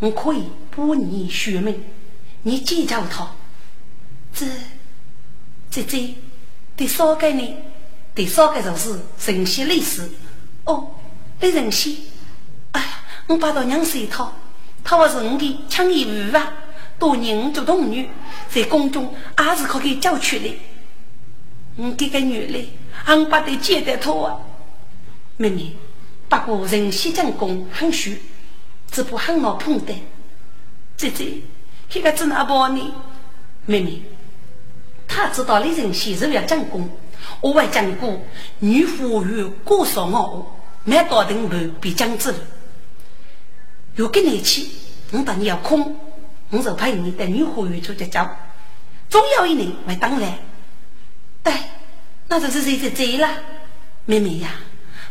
[0.00, 1.84] 我可以帮你续命，
[2.42, 3.30] 你记住他。
[4.34, 4.46] 这
[5.70, 6.14] 这这
[6.82, 7.56] 第三个呢？
[8.12, 10.10] 第三个就是神仙历史。
[10.64, 10.90] 哦，
[11.38, 11.94] 那神仙，
[12.72, 14.32] 哎呀，我把他娘死他，
[14.82, 16.52] 他还是我的强义无啊！
[16.98, 18.08] 多年做童女，
[18.50, 20.42] 在宫中也是可以教出来。
[21.76, 22.68] 你这个女的，
[23.04, 24.40] 俺把得接得脱啊！
[25.36, 25.76] 妹妹，
[26.28, 28.20] 不过人西将功很虚，
[28.90, 29.94] 只怕很难碰的。
[30.96, 31.42] 姐姐，
[31.88, 32.92] 这个怎那帮呢？
[33.66, 34.02] 妹妹，
[35.14, 36.88] 他知道你人西是要讲功，
[37.42, 38.18] 我还讲过
[38.60, 42.38] 女夫与过少我，没到定路必将之路。
[43.96, 44.70] 有个年纪，
[45.10, 45.94] 我当你要空，
[46.48, 48.26] 我就陪你带女夫与出去走，
[49.10, 50.38] 总有一年会当来。
[51.42, 51.52] 对，
[52.28, 53.28] 那就是谁在追了？
[54.06, 54.54] 妹妹呀，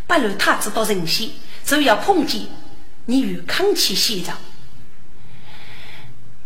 [0.08, 1.32] 不如他知道人心，
[1.64, 2.42] 就要碰见
[3.06, 4.36] 你与康熙先生。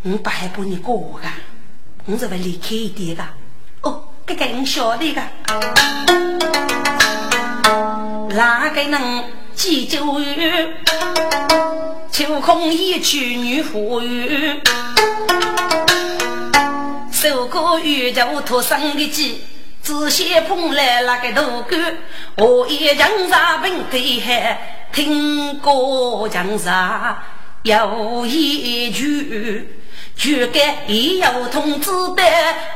[0.02, 1.28] 我不害怕你过我的，
[2.06, 3.26] 我是会离开一点的。
[4.34, 5.22] 个我晓得的。
[8.36, 9.24] 哪个能
[9.54, 10.74] 记酒语？
[12.12, 14.62] 秋空一曲女妇语，
[17.12, 19.42] 受过宇宙托生的鸡。
[19.82, 21.76] 仔细碰来那个头骨，
[22.38, 27.16] 我一江山平地海，听过江山
[27.64, 29.70] 有一句，
[30.16, 32.24] 就该也有通知的，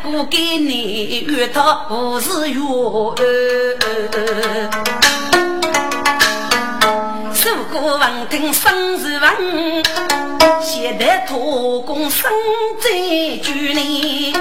[0.04, 2.60] 我给你与他不是缘。
[7.34, 9.84] 受过王听生是文，
[10.62, 12.30] 现在土工生
[12.82, 12.90] 在
[13.38, 14.36] 局里。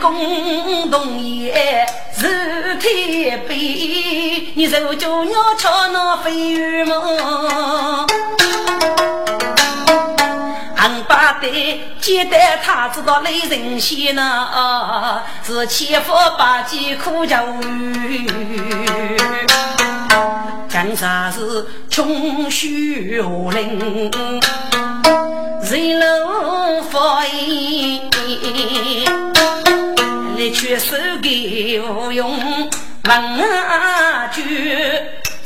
[0.00, 3.54] 共同也是天悲，
[4.54, 8.06] 你手脚要瞧那飞鱼么？
[11.10, 18.26] 俺把的接待他知道雷人仙呐，啊是千夫百计苦教育，
[20.68, 24.10] 江山是穷虚灵，
[25.62, 28.00] 人老发言。
[30.36, 32.30] 你却手给无用
[33.04, 33.10] 问
[34.32, 34.42] 句，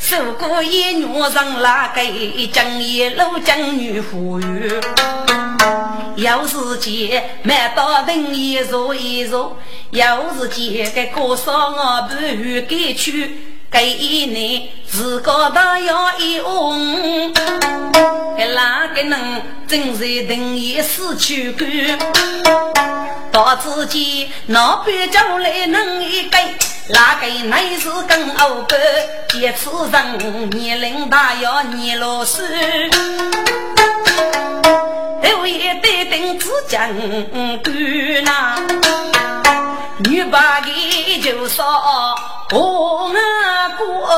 [0.07, 4.71] 受过一女上拉给江一路江女富裕，
[6.17, 9.57] 有时间买到等一坐一坐，
[9.93, 10.05] 有
[10.39, 13.54] 时间给过少我不如给去。
[13.75, 13.83] 给
[14.27, 17.35] 你自个的要一翁。
[18.37, 21.99] 给哪个能正在等夜死去干？
[23.33, 26.39] 到自己那边将来能一个，
[26.91, 28.77] 哪个乃是更欧个？
[29.35, 32.47] 一次人年龄大要年老岁，
[35.20, 36.89] 头也得等子将
[37.61, 38.57] 干呐，
[40.15, 41.65] 女把的就说
[42.53, 43.11] 我
[43.77, 44.09] 过。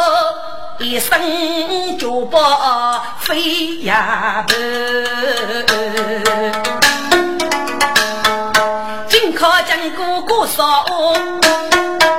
[0.78, 4.54] 一生就把飞呀奔，
[9.08, 10.84] 金靠金哥哥说，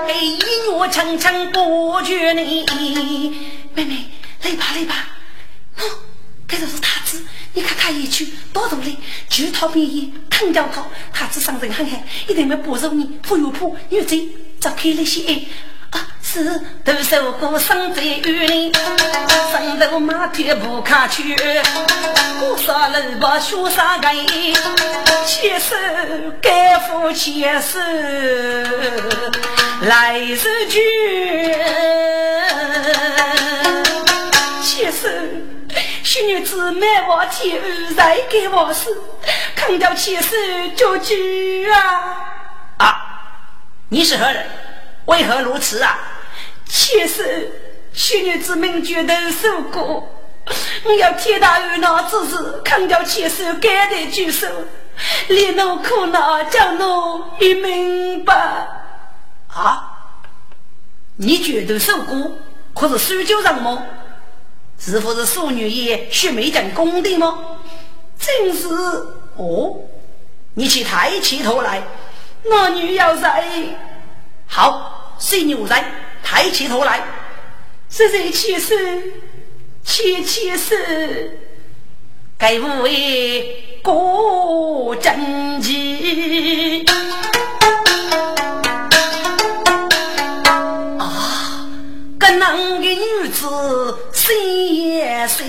[0.08, 0.40] 哎，一
[0.72, 2.66] 月层层过去你，
[3.76, 4.10] 妹妹
[4.42, 4.96] 来吧来吧，
[5.78, 5.84] 喏，
[6.48, 7.24] 这就是太子，
[7.58, 8.96] 你看他一去多大力，
[9.32, 14.28] 举头便宜，疼叫他，太子上阵很狠，一定要保住你，不有怕，有罪，
[14.60, 15.40] 早开了些。
[16.22, 16.44] 是
[16.86, 18.72] 独守孤身在雨林，
[19.52, 21.36] 身头马蹄不卡去，
[22.40, 24.16] 孤杀路把雪杀干，
[25.26, 25.76] 牵手
[26.40, 27.80] 该夫牵手
[29.82, 30.38] 来日
[30.70, 30.80] 久，
[34.62, 35.08] 牵手
[36.18, 39.04] 小女子满望天日再给我死，
[39.56, 40.36] 看到牵手
[40.76, 42.04] 就去啊！
[42.78, 43.22] 啊，
[43.90, 44.44] 你是何人？
[45.06, 46.00] 为何如此啊？
[46.66, 47.52] 妾身
[47.94, 50.10] 昔日之命绝头受过，
[50.86, 54.48] 我要天大冤恼之事，看叫妾身甘得举手，
[55.28, 58.34] 连侬苦恼叫侬一明白。
[59.54, 59.94] 啊！
[61.18, 62.32] 你绝头受过，
[62.74, 63.84] 可是苏州人吗？
[64.80, 67.40] 是否是淑女也须眉讲功的吗？
[68.20, 68.68] 正是
[69.36, 69.76] 哦。
[70.54, 71.84] 你去抬起头来，
[72.44, 73.46] 那女要在。
[74.48, 75.86] 好，谁女人？
[76.24, 77.04] 抬起头来，
[77.90, 79.04] 是人起身，
[79.84, 81.38] 起起身，
[82.38, 86.84] 该无为过正气。
[90.98, 91.70] 啊，
[92.20, 93.48] 更能的女子
[94.28, 95.46] 心碎，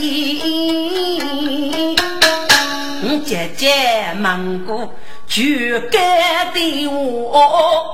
[3.25, 4.95] 姐姐忙过
[5.27, 5.43] 就
[5.91, 7.85] 该的我，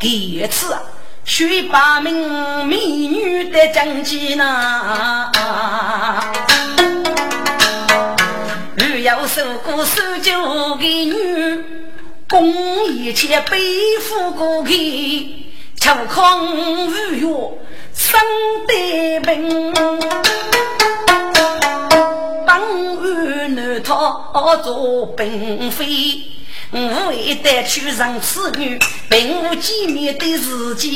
[0.00, 0.82] 第次啊。
[1.24, 5.30] 许八名美女的正气呢，
[8.74, 11.64] 如要受过受教的女，
[12.28, 12.52] 共
[12.88, 13.56] 一切背
[14.00, 15.43] 负过去，
[15.84, 17.52] 求康无药
[17.92, 18.18] 生
[18.66, 19.70] 得病，
[22.46, 22.58] 当
[22.96, 26.22] 儿男他做并非。
[26.72, 26.78] 无
[27.10, 28.78] 为得去生此女，
[29.10, 30.90] 并无见面的时间。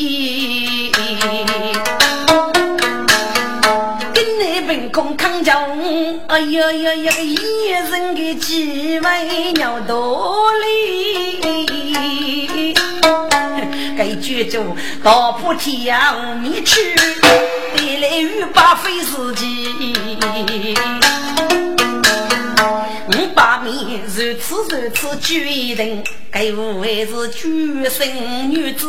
[4.15, 5.53] 跟你凭空扛着，
[6.29, 7.13] 哎呀呀呀！
[7.21, 11.45] 一人的几位鸟多哩，
[13.99, 14.63] 该举着
[15.03, 19.49] 到破天无面去，带来雨把费时间。
[23.09, 28.87] 五百米如此如此决定，该无还是举身女子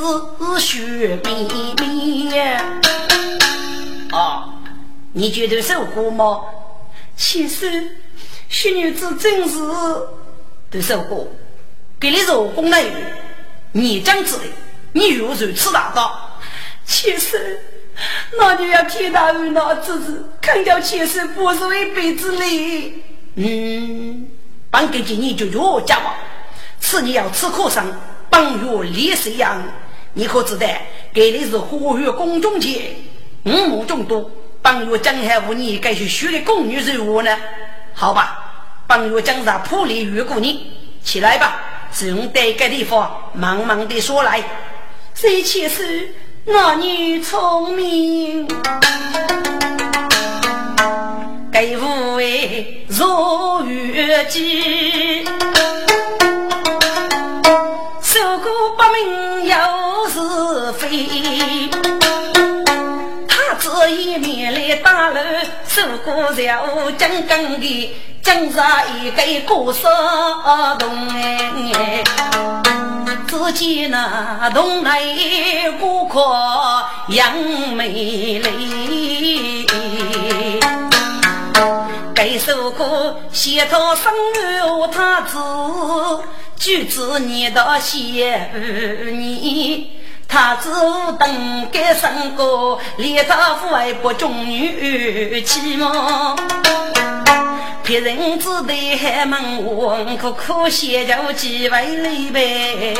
[0.60, 2.55] 血绵绵。
[4.12, 4.45] 啊，
[5.14, 6.41] 你觉得受过吗？
[7.18, 7.97] 其实，
[8.47, 9.57] 许女子真是
[10.70, 11.28] 都受过。
[11.99, 12.91] 给你入宫内，
[13.72, 14.43] 你将之的，
[14.94, 16.40] 你如如此大道。
[16.86, 17.60] 其实，
[18.38, 23.04] 那就要天大恩那之子，看叫其实不是一辈子哩。
[23.36, 24.28] 嗯，
[24.72, 26.16] 帮给今年就药家吧，
[26.80, 27.94] 此你要吃苦生，
[28.30, 29.62] 帮药立谁样？
[30.14, 30.68] 你可知道？
[31.14, 32.96] 给的是花月宫中节，
[33.44, 34.30] 五亩众多，
[34.62, 37.38] 帮药江海无你该去学的宫女人物呢？
[37.94, 40.72] 好吧，帮药江上破例越过你，
[41.04, 41.62] 起来吧，
[41.94, 44.44] 只用待个地方，慢慢的说来。
[45.22, 46.15] 谁且是
[46.45, 48.47] 那女聪明？
[51.51, 55.26] 该无为如月季，
[58.01, 59.55] 受过不明又
[60.07, 60.88] 是非。
[63.28, 65.22] 他这一面来打了，
[65.67, 66.65] 受过小
[66.97, 68.65] 将更的，江上
[69.03, 69.91] 一个过山
[70.80, 72.01] 洞哎，
[73.28, 76.20] 只见那洞内孤客
[77.10, 77.34] 杨
[77.76, 79.68] 梅丽。
[82.14, 84.12] 该首歌写到生
[84.62, 85.38] 儿他子，
[86.57, 89.89] 举子你到写儿女，
[90.32, 90.72] 他子
[91.20, 96.36] 等该生个，连他父爱不忠女妻吗？
[97.84, 102.96] 别人只得还问我，可可惜就几位礼呗。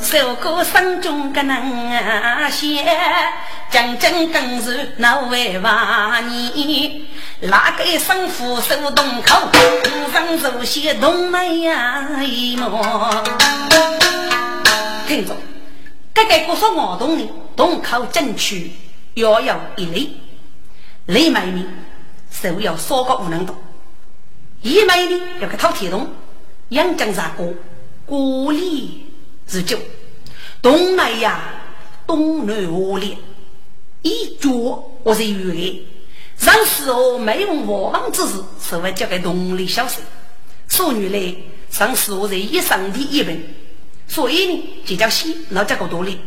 [0.00, 2.84] 受过山中的那些，
[3.70, 7.06] 将将更是那位娃你，
[7.40, 9.48] 哪个生父手动口，
[10.12, 13.24] 上手写动脉呀一么？
[15.06, 15.36] 听着，
[16.12, 18.72] 这个故说我懂的，动口争取
[19.14, 20.10] 要有一类，
[21.06, 21.64] 雷买呢
[22.30, 23.56] 手要少个不能动，
[24.62, 26.12] 一买呢要个掏铁洞，
[26.70, 27.52] 养江啥锅，
[28.06, 29.03] 锅里
[29.46, 29.78] 是酒。
[30.62, 31.40] 东南呀，
[32.06, 33.16] 东南恶劣，
[34.02, 34.50] 一脚
[35.02, 35.86] 我是有的。
[36.36, 40.00] 上时候没用王之事，是为交给东里小事。
[40.68, 41.36] 说女嘞，
[41.70, 43.40] 上时候在一上的一本，
[44.08, 46.18] 所以呢，就叫西老家个多哩。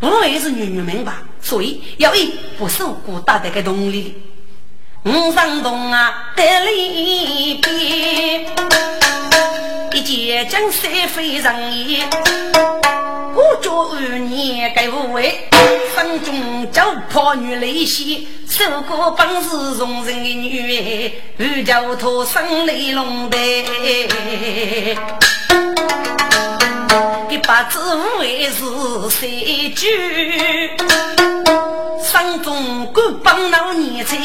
[0.00, 1.22] 不也是女女们吧？
[1.40, 4.14] 所以要一不受孤打的个东里。
[5.04, 8.44] 五上东啊，得里边，
[9.96, 12.02] 一见江山非常意。
[13.34, 15.48] 我做二年该无畏，
[15.94, 23.38] 分中就怕女泪洗，受过本事容人的女，二叫他生雷龙的。
[27.30, 29.86] 一把子无畏是谁句？
[32.02, 34.16] 山中各帮老年才，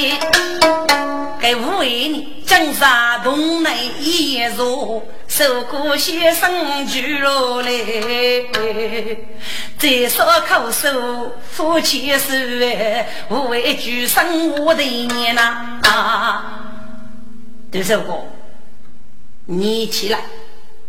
[1.40, 2.44] 该无畏呢？
[2.46, 5.04] 江山东南一座。
[5.28, 7.72] 受过先生举落来，
[9.78, 12.36] 再说口手夫妻手，
[13.30, 16.44] 无畏举生我的年呐。
[17.72, 18.26] 这首歌，
[19.46, 20.20] 你起来，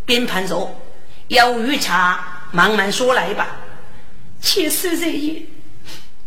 [0.05, 0.75] 边盘说，
[1.29, 3.47] 要御茶，慢慢说来吧。
[4.41, 5.41] 七十这夜，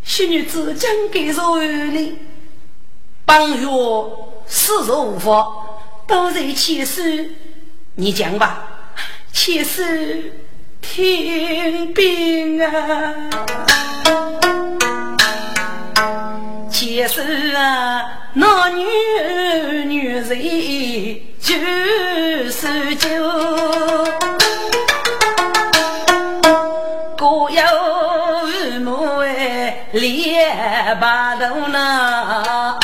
[0.05, 2.19] 小女子将给若你，
[3.25, 3.67] 半月
[4.45, 5.51] 四十无法，
[6.07, 7.31] 都在七十。
[7.95, 8.67] 你讲吧，
[9.33, 10.31] 且是
[10.79, 13.29] 天兵啊，
[16.71, 18.85] 且是啊，那女
[19.87, 20.29] 女人
[21.41, 21.55] 就
[22.51, 23.09] 是酒，
[27.17, 27.59] 各有，
[29.91, 32.79] 连把头呢。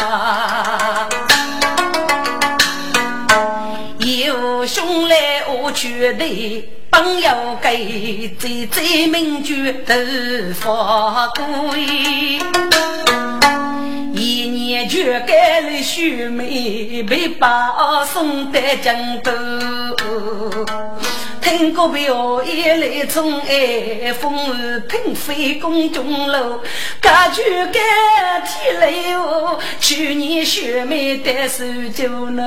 [5.73, 9.95] 绝对朋友给，最最名句都
[10.53, 11.79] 发贵。
[14.13, 19.31] 一年就给了秀妹，被把送到江都。
[21.41, 26.59] 听过表演来从爱风儿喷飞宫中楼，
[27.01, 27.73] 感觉感
[28.45, 29.57] 体累哦。
[29.79, 31.63] 去年学妹带手
[31.93, 32.43] 酒呢，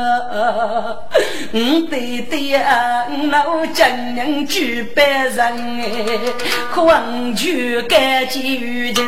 [1.52, 5.90] 嗯对对呀，老丈人举办人哎，
[6.72, 7.50] 黄酒
[7.88, 9.02] 干几宇宙，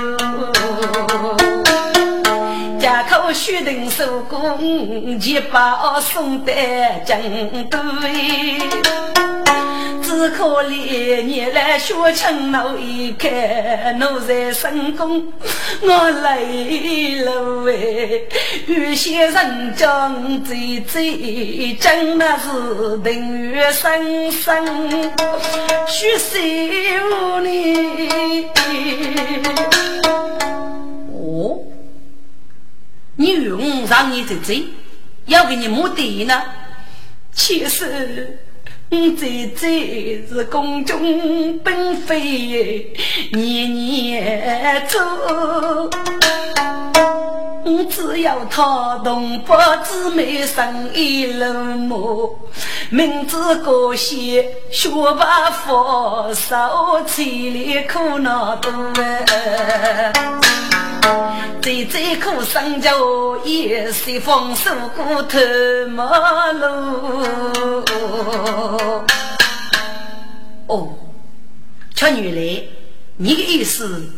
[2.79, 6.53] 家口须等手工，一把送到
[7.05, 7.19] 江
[7.71, 7.79] 都。
[10.03, 15.33] 只可怜你来学成老一看，奴才成功，
[15.83, 18.29] 我累了喂。
[18.67, 25.13] 有些人讲最最真的是等于生生
[25.87, 28.47] 虚岁无你。
[31.13, 31.59] 哦，
[33.17, 34.65] 你用让你最最
[35.27, 36.43] 要给你目的呢？
[37.33, 38.39] 其实。
[39.17, 42.93] 姐姐是宫中嫔妃，
[43.33, 45.01] 年年走。
[47.67, 49.53] 我只要他同不
[49.83, 52.39] 姊妹生一路母，
[52.91, 54.17] 明知故乡
[54.71, 58.73] 学把佛，受千里苦恼多。
[61.61, 65.41] 最最苦生就一随风受过头
[65.91, 66.69] 马路。
[70.69, 70.89] 哦，
[71.97, 72.63] 瞧女来，
[73.17, 74.09] 你的意思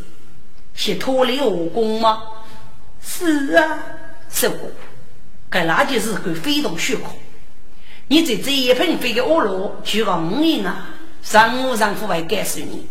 [0.75, 2.23] 是脱离我宫吗？
[3.01, 3.79] 是啊，
[4.31, 4.71] 是过，
[5.49, 7.11] 该那就是个非同虚空。
[8.09, 10.91] 你在这一盆飞的恶路，去个五年啊，
[11.23, 12.87] 上午上户会感受你。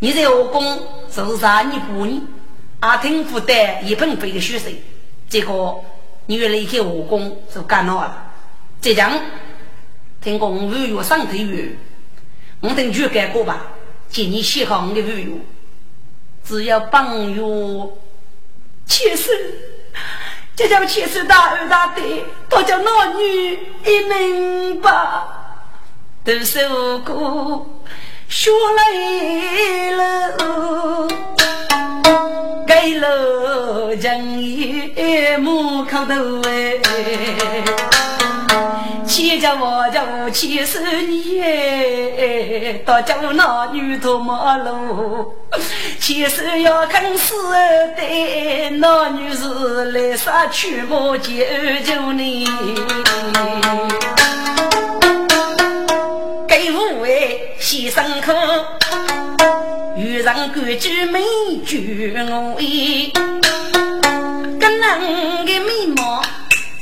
[0.00, 0.80] 你在我宫
[1.10, 1.62] 受啥？
[1.62, 2.22] 你不你
[2.80, 4.82] 阿听负担一盆飞的血水，
[5.28, 5.84] 结果
[6.26, 8.32] 你又离开我宫就干恼了。
[8.80, 9.12] 这样，
[10.20, 11.76] 听讲五月上头月，
[12.60, 13.66] 我等去改过吧，
[14.08, 15.26] 今年写好我的五月，
[16.44, 17.42] 只要半月。
[18.88, 19.54] 其实
[20.56, 22.02] 这叫七岁大二大的，
[22.48, 24.90] 都叫男女一明白。
[26.24, 27.64] 都受过
[28.28, 31.08] 学来了，
[32.66, 36.80] 给了人一木口头哎。
[39.18, 45.34] 千家我家千手年，大家男女同马路，
[45.98, 47.34] 牵手要看死
[47.96, 51.32] 的，男女是来杀去不救
[51.84, 52.46] 救你。
[56.46, 58.36] 给五位先生看，
[59.96, 61.24] 遇上规矩没
[61.66, 63.12] 举我意，
[64.60, 66.22] 跟人的面貌。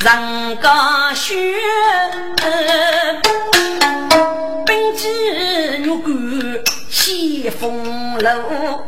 [0.07, 0.15] 人
[0.63, 1.35] 家学，
[4.65, 5.09] 本机
[5.79, 8.85] 玉冠西风楼，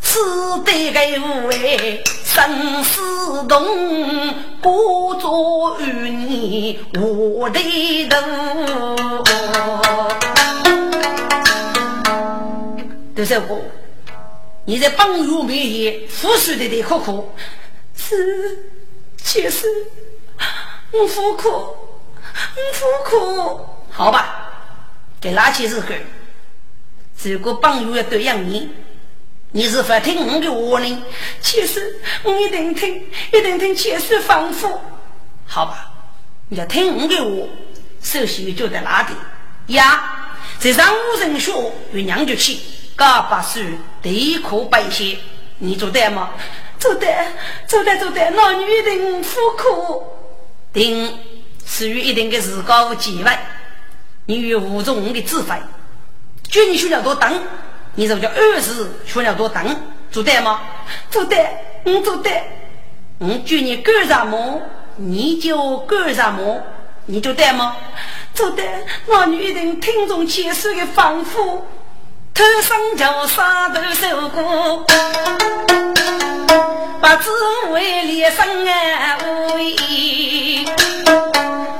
[0.00, 0.20] 此
[0.64, 1.00] 地个
[1.48, 3.00] 位生死
[3.48, 8.96] 动，不作与你我的头。
[13.16, 13.60] 杜少哥，
[14.66, 17.28] 你在帮助面前付出的的苦苦，
[17.96, 18.70] 是
[19.16, 19.66] 其实。
[20.92, 24.50] 我服苦，我服苦，好吧，
[25.20, 25.94] 给拿起日个。
[27.22, 28.68] 如果帮友要对养你，
[29.52, 31.02] 你是否听我的话呢？
[31.40, 34.80] 其实我一定听，一定听，切实反复。
[35.46, 35.92] 好吧，
[36.48, 37.48] 你要听我的话，
[38.02, 40.28] 首先就在哪里呀？
[40.58, 41.52] 在上五人学
[41.92, 42.58] 与娘就去，
[42.96, 43.60] 嘎把书
[44.02, 45.16] 一课白写，
[45.58, 46.30] 你做得吗？
[46.78, 47.06] 做得，
[47.68, 50.16] 做得，做得，那女的苦苦。
[50.72, 51.18] 定
[51.66, 53.30] 属于一定的自高机会，
[54.26, 55.56] 你与吴中的指挥，
[56.48, 57.42] 军训了多等，
[57.94, 59.64] 你就叫二十训了多等，
[60.10, 60.60] 做对吗？
[61.10, 61.46] 做对，
[61.84, 62.42] 我做对。
[63.18, 64.62] 我叫你干什么，
[64.96, 66.62] 你就干什么，
[67.06, 67.76] 你就对吗？
[68.32, 68.62] 做得，
[69.06, 71.60] 那你一定听从前世的吩咐，
[72.32, 74.86] 头上就杀头受过。
[77.00, 77.30] 不知
[77.72, 79.18] 为烈生啊，
[79.54, 79.76] 为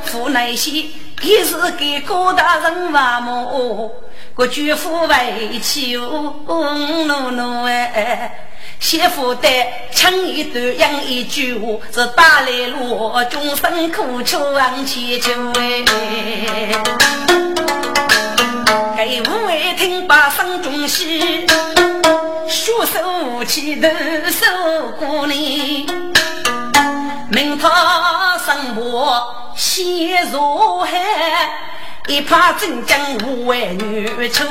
[0.05, 0.85] 父那些
[1.23, 3.91] 也是给高大人话么？
[4.35, 8.49] 个舅父为妻哦，奴奴哎，
[8.79, 9.49] 媳妇的
[9.93, 15.85] 唱一段养一句话，是打来路，终身苦求往前求哎。
[18.97, 21.47] 给五位听把声中戏。
[22.51, 23.89] 血手起头
[24.29, 25.87] 受过你，
[27.31, 31.49] 明他生活陷如海，
[32.09, 34.43] 一怕真将无为女出。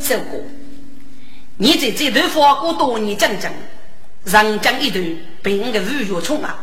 [0.00, 0.40] 受过，
[1.58, 3.52] 你在这头花过多年，讲讲，
[4.24, 6.58] 人讲一段，凭个五月冲啊，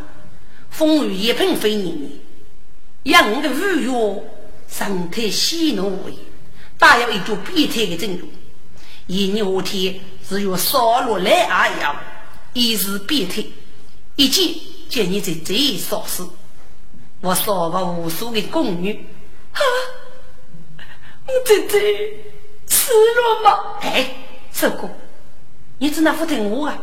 [0.72, 2.20] 风雨一喷飞你，
[3.04, 4.24] 养个五月
[4.68, 6.14] 身体喜怒为，
[6.80, 8.28] 大有一种变态的证据。
[9.10, 11.95] 一牛天只有烧落来而样，
[12.53, 13.43] 一时变态，
[14.16, 14.53] 一见
[14.88, 16.30] 见你在这一烧死，
[17.20, 18.93] 我烧过无数的宫女，
[19.51, 19.60] 啊！
[21.26, 22.20] 我在这
[22.68, 23.80] 死了吗？
[23.82, 24.14] 哎，
[24.53, 24.88] 这个，
[25.80, 26.78] 你只能不听我啊！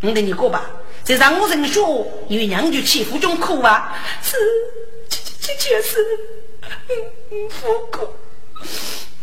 [0.00, 0.70] 我跟你过吧，
[1.02, 4.36] 在让我人说，因为娘就欺负中苦啊，是，
[5.08, 5.98] 这这这是，
[6.88, 6.94] 嗯
[7.32, 8.08] 嗯，苦苦，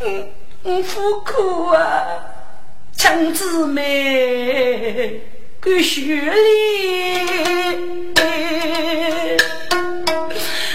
[0.02, 0.30] 嗯。
[0.62, 2.04] 我苦苦啊，
[2.94, 5.22] 强姊妹
[5.62, 7.24] 够血里，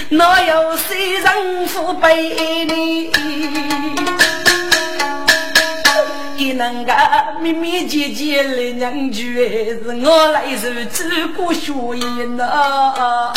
[0.08, 3.12] 哪有谁人父背你？
[6.38, 6.92] 一能个
[7.40, 13.32] 密密结结来娘眷，是我来受这个血印呐。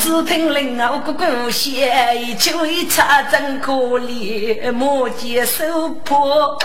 [0.00, 6.58] 只听林后个故乡，一秋一茶真可怜，莫见手破。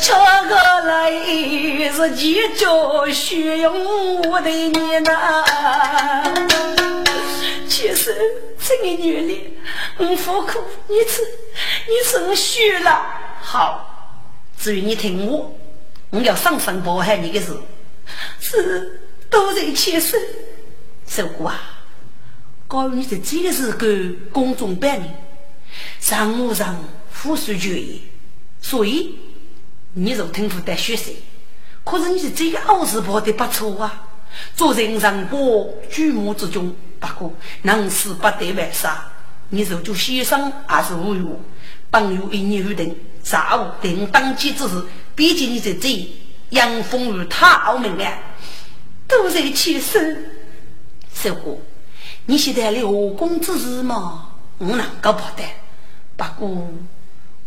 [0.00, 0.18] 巧
[0.48, 1.12] 个来
[1.92, 6.24] 是几朝血用我的你呐？
[7.68, 8.16] 其实
[8.58, 9.58] 这个女的，
[9.98, 10.58] 我苦苦，
[10.88, 11.22] 你吃，
[11.86, 13.00] 你吃我虚了。
[13.40, 14.18] 好，
[14.58, 15.54] 至于你听我，
[16.10, 17.56] 我要上山报害你的事，
[18.40, 20.20] 是都在前身，
[21.06, 21.74] 受过啊。
[22.68, 23.78] 告诉你在这个时候
[24.32, 25.06] 公众办理，
[26.00, 26.76] 上务上
[27.10, 28.02] 复述决议，
[28.60, 29.14] 所以
[29.94, 31.14] 你就听不得学生。
[31.84, 34.08] 可是你是这个奥字跑的不错啊，
[34.56, 39.12] 做人上过举目之中，不过能死不得万杀。
[39.50, 41.40] 你是做先生还是无用？
[41.92, 44.82] 朋友一年约定，上午等当机之时，
[45.14, 46.08] 毕竟你在这
[46.50, 48.18] 杨风雨他命啊，
[49.06, 50.32] 都在起身。
[51.14, 51.62] 师傅，
[52.26, 54.28] 你现在立何公之事吗？
[54.58, 55.44] 我能够不得，
[56.16, 56.66] 不过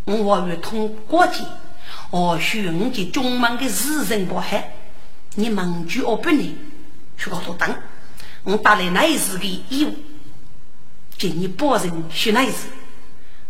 [0.05, 1.43] 我还要通过节，
[2.11, 4.57] 或许我这中门的私人不好，
[5.35, 6.55] 你忙句我不能，
[7.17, 7.75] 去搞多等。
[8.43, 9.95] 我带来那一次的义务，
[11.17, 12.67] 叫你保证学那一次，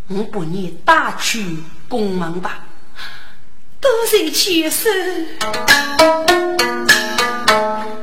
[0.08, 1.58] 我把你打去
[1.88, 2.66] 公门吧。
[3.82, 4.92] 多谢千岁，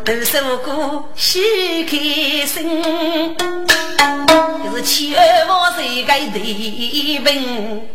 [0.06, 1.96] 都受过喜开
[2.46, 3.34] 心，
[4.62, 7.88] 就是千万岁该对本。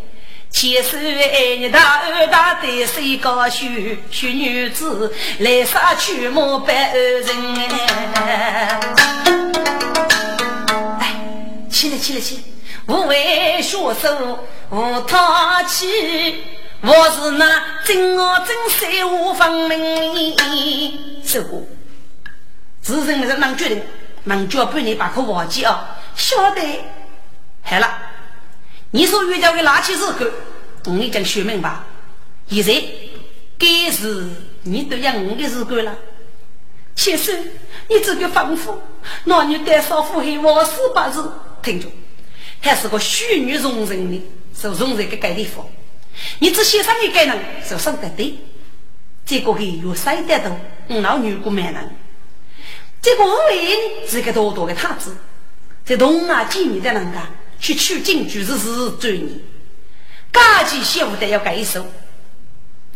[0.50, 3.66] 千岁爱你大二大的谁高秀，
[4.12, 7.26] 秀女子来杀去莫百人。
[11.00, 11.08] 哎，
[11.70, 14.40] 起来起来起来，无为学手
[14.70, 16.44] 无淘气，
[16.82, 20.36] 我是那真我真三无分明。
[21.26, 21.66] 师傅，
[22.82, 23.82] 自认是能决定，
[24.24, 25.98] 能教半年把课忘记啊？
[26.16, 26.62] 晓得，
[27.62, 27.98] 好了。
[28.92, 30.34] 你说遇到个垃圾日子，
[30.86, 31.80] 我已经说明白。
[32.50, 32.84] 现在
[33.58, 34.30] 该是
[34.64, 35.96] 你都要我的日子了。
[36.96, 37.34] 其实
[37.88, 38.76] 你这个吩咐，
[39.24, 41.32] 那你带少妇还王死八字，
[41.64, 41.88] 听着，
[42.60, 44.22] 还是个虚女容人的，
[44.54, 45.66] 是容人个盖地方。
[46.40, 48.36] 你只写上一个人，就上得对。
[49.26, 51.96] 这个还有三点多，我老女过蛮人。
[53.02, 55.16] 这个五位是个多多的太子，
[55.84, 57.28] 在东啊几年的人家。
[57.62, 59.30] 去取经就是是罪孽，
[60.34, 61.86] 家己媳妇得要改手，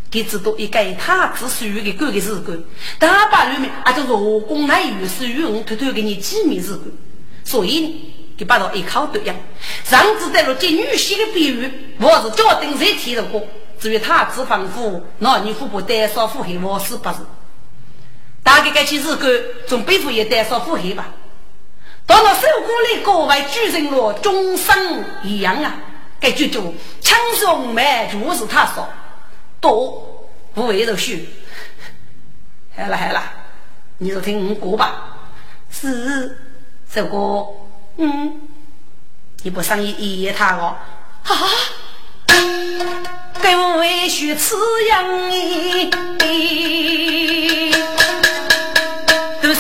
[0.09, 2.63] 给知道一改他只属于给哥的事干，
[2.97, 6.85] 大把里面啊就是我公来与是与我偷偷给你机密事干，
[7.43, 9.35] 所以给把到一口对样，
[9.83, 13.47] 上次带了这女婿的比喻，我是叫定谁提的过，
[13.79, 17.17] 至于他只吩咐那女夫不带少妇黑，我是不是？
[18.45, 19.27] 大概该去日干，
[19.67, 21.07] 从背负也带少妇黑吧。
[22.05, 25.73] 到了受过的各位主人了，终生一样啊！
[26.19, 28.87] 该剧组枪松梅就是他说
[29.59, 31.27] 多不为肉虚。
[32.77, 33.23] 好了好了，
[33.97, 35.17] 你就听我过吧。
[35.71, 36.37] 是
[36.93, 37.17] 这个，
[37.97, 38.47] 嗯，
[39.41, 40.75] 你不上一一夜他哦
[41.23, 41.33] 啊？
[43.41, 44.55] 给我为许此
[44.89, 45.03] 样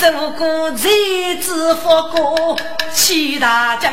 [0.05, 0.87] 都是我哥才
[1.41, 2.55] 知佛过
[2.93, 3.91] 七大将，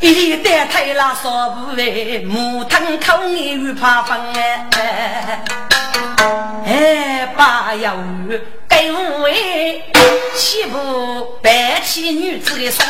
[0.00, 5.44] 一代太拉少不为木汤口眼与怕风哎，
[6.66, 7.94] 哎把要
[8.68, 9.84] 给我为
[10.36, 12.84] 七步白起女子的身，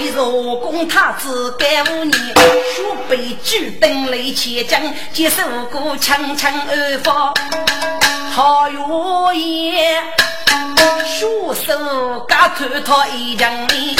[0.00, 4.80] 一若公太子干五年，学背举灯来千将，
[5.12, 7.34] 接受过枪枪而发，
[8.32, 10.02] 好有言。
[11.04, 13.94] 书手嘎头套一张脸，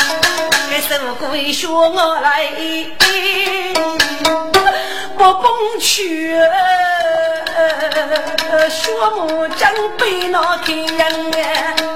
[0.70, 2.46] 该手鬼学我来，
[5.18, 6.34] 不蹦去，
[8.70, 10.86] 学木匠背那天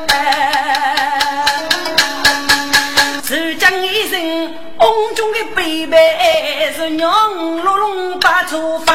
[0.09, 1.47] 哎，
[3.27, 4.21] 是讲一声，
[4.79, 7.11] 瓮中的背背是娘
[7.65, 8.95] 隆隆把厨房。